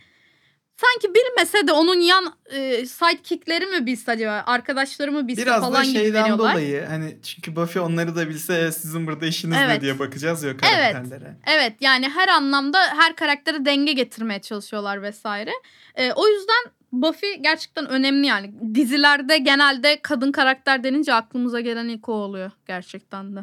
[0.83, 5.75] sanki bilmese de onun yan e, sidekickleri mi bilse acaba arkadaşları mı bilse Biraz falan
[5.75, 6.53] da gibi şeyden veriyorlar.
[6.53, 9.81] dolayı hani çünkü Buffy onları da bilse "E, sizin burada işiniz ne Evet.
[9.83, 10.61] diye bakacağız ya Evet.
[10.61, 11.37] karakterlere.
[11.47, 15.51] Evet yani her anlamda her karaktere denge getirmeye çalışıyorlar vesaire.
[15.97, 18.75] Ee, o yüzden Buffy gerçekten önemli yani.
[18.75, 23.41] Dizilerde genelde kadın karakter denince aklımıza gelen ilk o oluyor gerçekten de.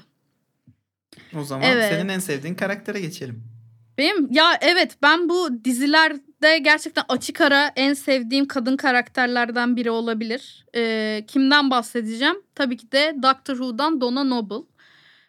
[1.39, 1.89] O zaman Evet.
[1.93, 3.43] senin en sevdiğin karaktere geçelim.
[3.97, 5.63] Benim ya evet ben bu
[6.41, 10.65] dizilerde gerçekten açık ara en sevdiğim kadın karakterlerden biri olabilir.
[10.75, 12.35] Ee, kimden bahsedeceğim?
[12.55, 14.65] Tabii ki de Doctor Who'dan Donna Noble.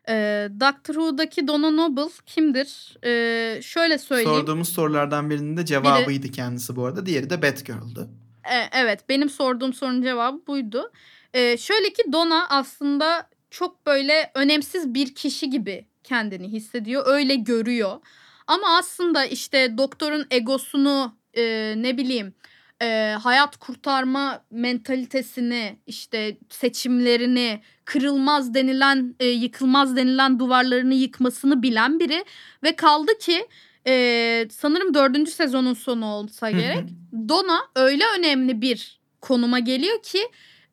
[0.09, 2.97] Ee, Doctor Who'daki Donna Noble kimdir?
[3.05, 4.31] Ee, şöyle söyleyeyim.
[4.31, 7.07] Sorduğumuz sorulardan birinin de cevabıydı kendisi bu arada.
[7.07, 8.09] Diğeri de Batgirl'dü.
[8.45, 10.93] E, evet benim sorduğum sorunun cevabı buydu.
[11.35, 17.03] E, şöyle ki Donna aslında çok böyle önemsiz bir kişi gibi kendini hissediyor.
[17.07, 18.01] Öyle görüyor.
[18.51, 22.35] Ama aslında işte doktorun egosunu e, ne bileyim
[22.83, 32.25] e, hayat kurtarma mentalitesini işte seçimlerini kırılmaz denilen e, yıkılmaz denilen duvarlarını yıkmasını bilen biri.
[32.63, 33.49] Ve kaldı ki
[33.87, 36.85] e, sanırım dördüncü sezonun sonu olsa gerek
[37.29, 40.21] Donna öyle önemli bir konuma geliyor ki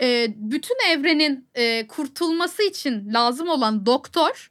[0.02, 4.50] e, bütün evrenin e, kurtulması için lazım olan doktor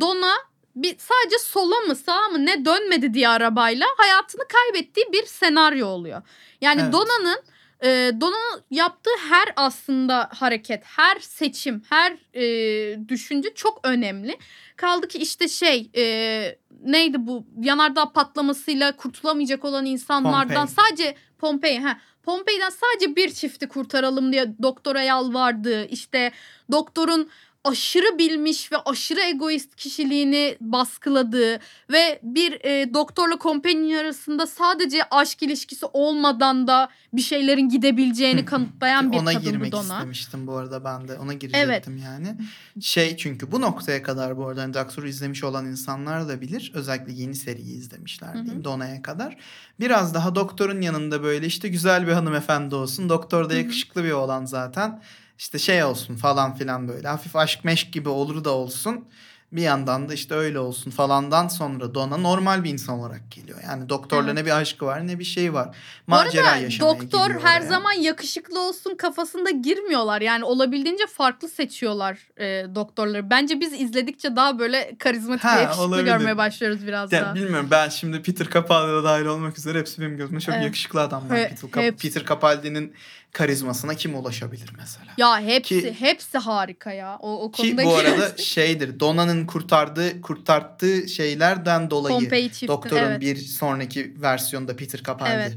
[0.00, 0.34] Donna
[0.76, 6.22] bir sadece sola mı sağa mı ne dönmedi diye arabayla hayatını kaybettiği bir senaryo oluyor.
[6.60, 6.92] Yani Evet.
[6.92, 7.42] Donna'nın
[7.84, 14.38] e, Donna'nın yaptığı her aslında hareket, her seçim, her e, düşünce çok önemli.
[14.76, 20.74] Kaldı ki işte şey e, neydi bu yanardağ patlamasıyla kurtulamayacak olan insanlardan Pompei.
[20.74, 25.86] sadece Pompei ha Pompei'den sadece bir çifti kurtaralım diye doktora yalvardı.
[25.86, 26.32] İşte
[26.72, 27.30] doktorun
[27.66, 31.58] aşırı bilmiş ve aşırı egoist kişiliğini baskıladığı
[31.90, 39.12] ve bir e, doktorla companion arasında sadece aşk ilişkisi olmadan da bir şeylerin gidebileceğini kanıtlayan
[39.12, 39.82] bir Ona kadın girmek Donna.
[39.82, 41.18] istemiştim bu arada ben de.
[41.18, 42.36] Ona girecektim yani.
[42.80, 46.72] Şey çünkü bu noktaya kadar bu arada hani Doctor'u izlemiş olan insanlar da bilir.
[46.74, 49.36] Özellikle yeni seriyi izlemişler diyeyim Donna'ya kadar.
[49.80, 53.08] Biraz daha doktorun yanında böyle işte güzel bir hanımefendi olsun.
[53.08, 55.02] Doktor da yakışıklı bir oğlan zaten.
[55.38, 57.08] İşte şey olsun falan filan böyle.
[57.08, 59.04] Hafif aşk meşk gibi olur da olsun.
[59.52, 63.58] Bir yandan da işte öyle olsun falandan sonra Donna normal bir insan olarak geliyor.
[63.64, 64.34] Yani doktorla Evet.
[64.34, 65.68] ne bir aşkı var ne bir şey var.
[66.08, 67.68] Bu Macera arada yaşamaya doktor her oraya.
[67.68, 70.20] zaman yakışıklı olsun kafasında girmiyorlar.
[70.20, 73.30] Yani olabildiğince farklı seçiyorlar e, doktorları.
[73.30, 76.04] Bence biz izledikçe daha böyle karizmatik Ha, ve yakışıklı olabilir.
[76.04, 77.34] görmeye başlıyoruz biraz Ya daha.
[77.34, 80.64] bilmiyorum ben şimdi Peter Capaldi da dahil olmak üzere hepsi benim gözümde çok Evet.
[80.64, 81.38] yakışıklı adamlar.
[81.38, 82.94] He- Peter, Cap- Peter Capaldi'nin
[83.36, 85.06] karizmasına kim ulaşabilir mesela?
[85.16, 87.18] Ya hepsi Ki- hepsi harika ya.
[87.20, 92.30] O, o Ki konuda bu arada şeydir Donna'nın kurtardığı kurtarttığı şeylerden dolayı.
[92.68, 93.20] Doktor'un evet.
[93.20, 95.32] bir sonraki versiyonda Peter Capaldi.
[95.34, 95.56] Evet.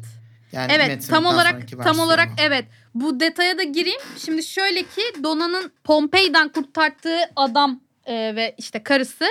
[0.52, 2.66] Yani Evet tam olarak tam olarak evet.
[2.94, 4.02] Bu detaya da gireyim.
[4.26, 9.26] Şimdi şöyle ki Donna'nın Pompei'den kurtardığı adam e, ve işte karısı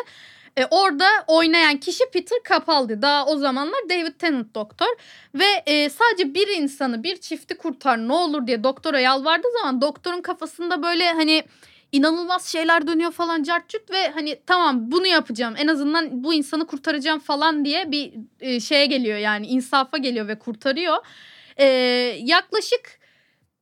[0.59, 3.03] E, orada oynayan kişi Peter Capaldi.
[3.03, 4.97] Daha o zamanlar David Tennant doktor.
[5.35, 10.23] Ve e, sadece bir insanı bir çifti kurtar ne olur diye doktora yalvardığı zaman doktorun
[10.23, 11.43] kafasında böyle hani
[11.93, 17.19] inanılmaz şeyler dönüyor falan cartçut ve hani tamam bunu yapacağım en azından bu insanı kurtaracağım
[17.19, 20.97] falan diye bir e, şeye geliyor yani insafa geliyor ve kurtarıyor.
[21.57, 21.65] E,
[22.23, 22.98] yaklaşık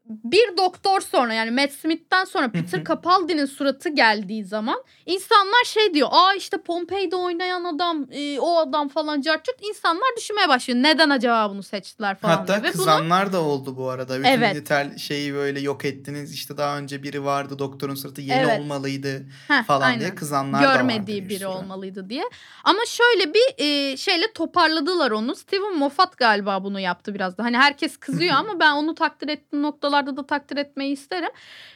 [0.08, 6.08] bir doktor sonra yani Matt Smith'ten sonra Peter Capaldi'nin suratı geldiği zaman insanlar şey diyor.
[6.10, 10.82] Aa işte Pompei'de oynayan adam e, o adam falan cartçut insanlar düşünmeye başlıyor.
[10.82, 12.58] Neden acaba bunu seçtiler falan Hatta diye.
[12.58, 14.14] Ve bunu kızanlar da oldu bu arada.
[14.18, 14.54] Bütün Evet.
[14.54, 16.34] yeter şeyi böyle yok ettiniz.
[16.34, 18.60] İşte daha önce biri vardı doktorun suratı yeni Evet.
[18.60, 20.00] olmalıydı Heh, falan aynen.
[20.00, 20.78] diye kızanlar da vardı.
[20.78, 22.24] görmediği bir biri olmalıydı diye.
[22.64, 25.34] Ama şöyle bir e, şeyle toparladılar onu.
[25.34, 27.44] Steven Moffat galiba bunu yaptı biraz da.
[27.44, 29.64] Hani herkes kızıyor ama ben onu takdir ettiğim
[29.96, 31.30] noktalarda da takdir etmeyi isterim.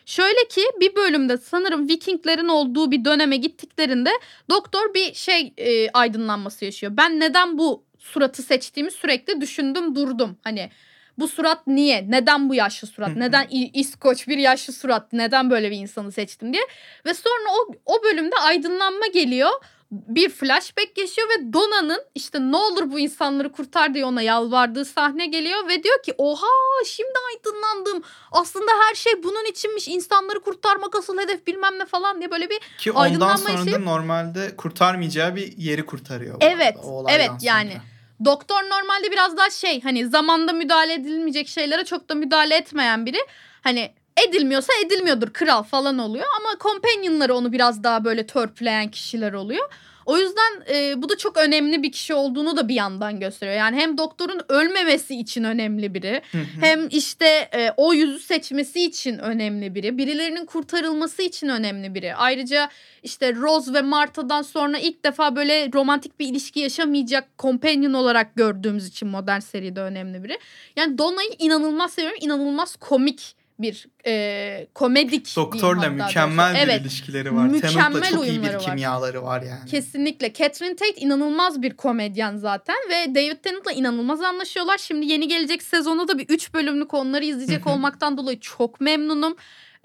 [0.06, 4.10] Şöyle ki bir bölümde sanırım Vikinglerin olduğu bir döneme gittiklerinde
[4.50, 6.92] doktor bir şey e, aydınlanması yaşıyor.
[6.96, 10.36] Ben neden bu suratı seçtiğimi sürekli düşündüm durdum.
[10.44, 10.70] Hani
[11.18, 12.06] bu surat niye?
[12.08, 13.16] Neden bu yaşlı surat?
[13.16, 15.12] Neden İskoç bir yaşlı surat?
[15.12, 16.62] Neden böyle bir insanı seçtim diye.
[17.06, 19.50] Ve sonra o, o bölümde aydınlanma geliyor.
[19.90, 25.26] Bir flashback geçiyor ve Dona'nın işte ne olur bu insanları kurtar diye ona yalvardığı sahne
[25.26, 26.46] geliyor ve diyor ki oha
[26.86, 28.02] şimdi aydınlandım.
[28.32, 29.88] Aslında her şey bunun içinmiş.
[29.88, 33.78] İnsanları kurtarmak asıl hedef bilmem ne falan diye böyle bir Ki ondan sonra işi- da
[33.78, 36.36] normalde kurtarmayacağı bir yeri kurtarıyor.
[36.40, 37.70] Evet, arada, evet, yani.
[37.72, 37.82] sonra.
[38.24, 43.18] Doktor normalde biraz daha şey hani zamanda müdahale edilmeyecek şeylere çok da müdahale etmeyen biri.
[43.62, 43.92] Hani
[44.28, 49.68] edilmiyorsa edilmiyordur kral falan oluyor ama companionları onu biraz daha böyle törpüleyen kişiler oluyor.
[50.06, 53.56] O yüzden e, bu da çok önemli bir kişi olduğunu da bir yandan gösteriyor.
[53.56, 56.22] Yani hem doktorun ölmemesi için önemli biri,
[56.60, 62.14] hem işte e, o yüzü seçmesi için önemli biri, birilerinin kurtarılması için önemli biri.
[62.14, 62.70] Ayrıca
[63.02, 68.86] işte Rose ve Marta'dan sonra ilk defa böyle romantik bir ilişki yaşamayacak companion olarak gördüğümüz
[68.86, 70.38] için modern seride önemli biri.
[70.76, 72.18] Yani Donna'yı inanılmaz seviyorum.
[72.20, 76.80] İnanılmaz komik bir e, komedik Doktorla mükemmel bir Evet.
[76.80, 77.46] ilişkileri var.
[77.46, 78.58] Mükemmel Tennant'la çok iyi bir var.
[78.58, 79.70] kimyaları var yani.
[79.70, 80.32] Kesinlikle.
[80.32, 84.78] Catherine Tate inanılmaz bir komedyen zaten ve David Tennant'la inanılmaz anlaşıyorlar.
[84.78, 89.36] Şimdi yeni gelecek sezonda da bir 3 bölümlük onları izleyecek olmaktan dolayı çok memnunum.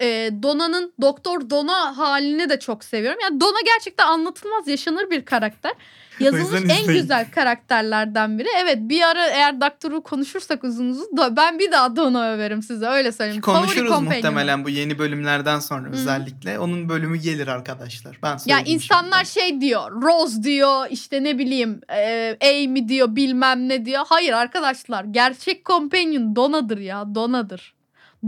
[0.02, 3.18] Ee, Dona'nın Doktor Dona halini de çok seviyorum.
[3.22, 5.72] Yani Dona gerçekten anlatılmaz yaşanır bir karakter.
[6.20, 7.00] Yazılmış en izleyin.
[7.00, 8.48] güzel karakterlerden biri.
[8.62, 13.12] Evet bir ara eğer Doktor'u konuşursak uzun uzun ben bir daha Dona överim size öyle
[13.12, 13.42] söyleyeyim.
[13.42, 14.14] Favori Konuşuruz companion'ım.
[14.16, 15.92] muhtemelen bu yeni bölümlerden sonra Hı.
[15.92, 16.58] özellikle.
[16.58, 18.18] Onun bölümü gelir arkadaşlar.
[18.22, 19.48] Ben Ya insanlar şimdiden.
[19.50, 24.02] şey diyor, Rose diyor, işte ne bileyim, e, Amy diyor, bilmem ne diyor.
[24.08, 27.74] Hayır arkadaşlar, gerçek companion Dona'dır ya, Dona'dır.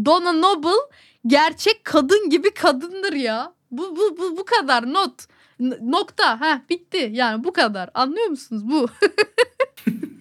[0.05, 0.69] Donna Noble
[1.29, 3.53] gerçek kadın gibi kadındır ya.
[3.71, 5.13] Bu bu bu bu kadar not.
[5.61, 6.41] N- nokta.
[6.41, 7.11] Ha bitti.
[7.13, 7.91] Yani bu kadar.
[7.95, 8.63] Anlıyor musunuz?
[8.71, 8.87] Bu.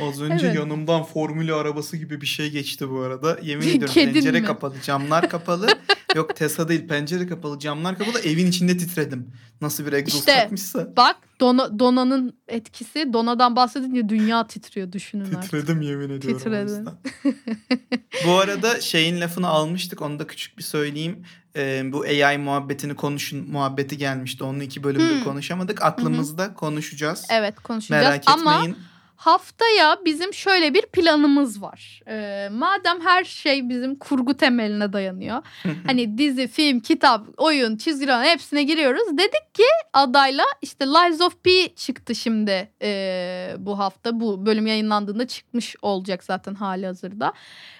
[0.00, 0.56] Az önce Evet.
[0.56, 3.38] yanımdan formülü arabası gibi bir şey geçti bu arada.
[3.42, 4.46] Yemin ediyorum Kedin pencere mi?
[4.46, 5.68] kapalı, camlar kapalı.
[6.14, 8.20] Yok Tesla değil pencere kapalı, camlar kapalı.
[8.20, 9.32] Evin içinde titredim.
[9.60, 10.96] Nasıl bir egzoz İşte, takmışsa.
[10.96, 13.12] Bak Dona, Dona'nın etkisi.
[13.12, 15.42] Dona'dan bahsedince dünya titriyor düşünün artık.
[15.42, 16.52] Titredim yemin ediyorum.
[16.62, 16.86] yüzden.
[18.26, 20.02] bu arada şeyin lafını almıştık.
[20.02, 21.24] Onu da küçük bir söyleyeyim.
[21.56, 24.44] Ee, bu AI muhabbetini konuşun muhabbeti gelmişti.
[24.44, 25.24] Onu iki bölümde Hmm.
[25.24, 25.82] konuşamadık.
[25.82, 27.26] Aklımızda konuşacağız.
[27.30, 28.76] Evet konuşacağız Merak ama etmeyin.
[29.24, 32.02] Haftaya bizim şöyle bir planımız var.
[32.08, 35.42] Ee, madem her şey bizim kurgu temeline dayanıyor.
[35.86, 39.18] hani dizi, film, kitap, oyun, çizgi roman hepsine giriyoruz.
[39.18, 44.20] Dedik ki adayla işte Lies of P çıktı şimdi ee, bu hafta.
[44.20, 47.32] Bu bölüm yayınlandığında çıkmış olacak zaten hali hazırda.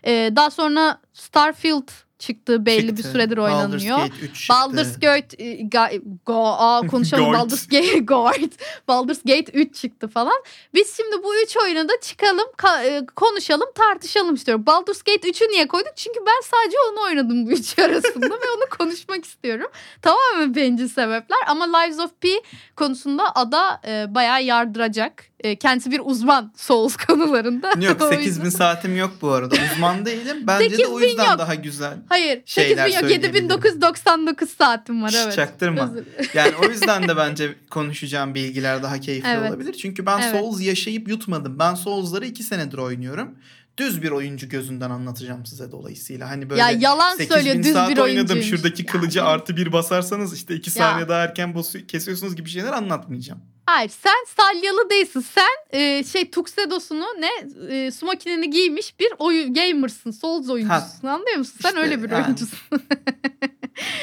[0.06, 1.88] Ee, daha sonra Starfield
[2.26, 3.12] çıktı belli bir Çıktı.
[3.12, 3.98] süredir oynanıyor.
[3.98, 4.54] Baldur's Gate 3 çıktı.
[4.54, 7.32] Baldur's Gate e, ga- go, aa, konuşalım.
[7.32, 8.06] Baldur's Gate.
[8.88, 10.42] Baldur's Gate 3 çıktı falan.
[10.74, 14.66] Biz şimdi bu 3 oyunu da çıkalım, ka- e, konuşalım, tartışalım istiyorum.
[14.66, 15.96] Baldur's Gate 3'ü niye koyduk?
[15.96, 19.66] Çünkü ben sadece onu oynadım bu üçü arasında ve onu konuşmak istiyorum.
[20.02, 22.28] Tamamen bencil sebepler ama Lives of P
[22.76, 25.33] konusunda ada e, bayağı yardıracak.
[25.44, 27.70] E, kendisi bir uzman Souls konularında.
[27.80, 29.54] Yok O 8000 yüzden- saatim yok bu arada.
[29.72, 30.36] Uzman değilim.
[30.46, 31.38] Bence de o 8000 yüzden yok.
[31.38, 31.94] daha güzel.
[32.08, 33.34] Hayır, şeyler 8000 yok, söyleyebilirim.
[33.34, 35.34] 7999 saatim var evet.
[35.34, 35.90] Çaktırma.
[36.34, 39.50] Yani o yüzden de bence konuşacağım bilgiler daha keyifli Evet.
[39.50, 39.72] olabilir.
[39.72, 40.30] Çünkü ben Evet.
[40.40, 41.58] Souls yaşayıp yutmadım.
[41.58, 43.34] Ben Souls'ları iki senedir oynuyorum.
[43.78, 46.30] Düz bir oyuncu gözünden anlatacağım size dolayısıyla.
[46.30, 48.16] Hani böyle ya yalan 8000 söylüyor düz saat bir oynadım.
[48.16, 48.46] oyuncuymuş.
[48.46, 49.28] Şuradaki kılıcı Yani.
[49.28, 53.40] artı bir basarsanız işte iki saniye daha erken bosu kesiyorsunuz gibi şeyler anlatmayacağım.
[53.66, 55.24] Hayır sen salyalı değilsin.
[55.34, 57.30] Sen e, şey tuxedosunu ne
[57.76, 60.10] e, smokinini giymiş bir oyun gamersın.
[60.10, 61.54] Souls oyuncusun anlıyor musun?
[61.62, 62.24] Sen işte öyle bir yani.
[62.24, 62.58] oyuncusun.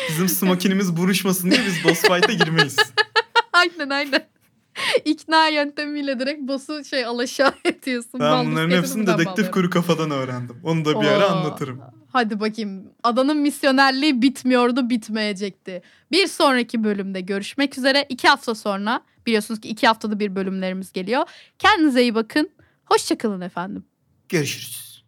[0.09, 2.75] Bizim smokinimiz buruşmasın diye biz boss fight'a girmeyiz.
[3.53, 4.27] aynen aynen.
[5.05, 8.19] İkna yöntemiyle direkt boss'u şey alaşağı ediyorsun.
[8.19, 10.55] Ben bunların hepsini dedektif kuru kafadan öğrendim.
[10.63, 11.31] Onu da bir ara Oo.
[11.31, 11.81] anlatırım.
[12.11, 12.83] Hadi bakayım.
[13.03, 15.81] Adanın misyonerliği bitmiyordu, bitmeyecekti.
[16.11, 18.05] Bir sonraki bölümde görüşmek üzere.
[18.09, 21.23] İki hafta sonra biliyorsunuz ki iki haftada bir bölümlerimiz geliyor.
[21.59, 22.49] Kendinize iyi bakın.
[22.85, 23.83] Hoşçakalın efendim.
[24.29, 25.03] Görüşürüz.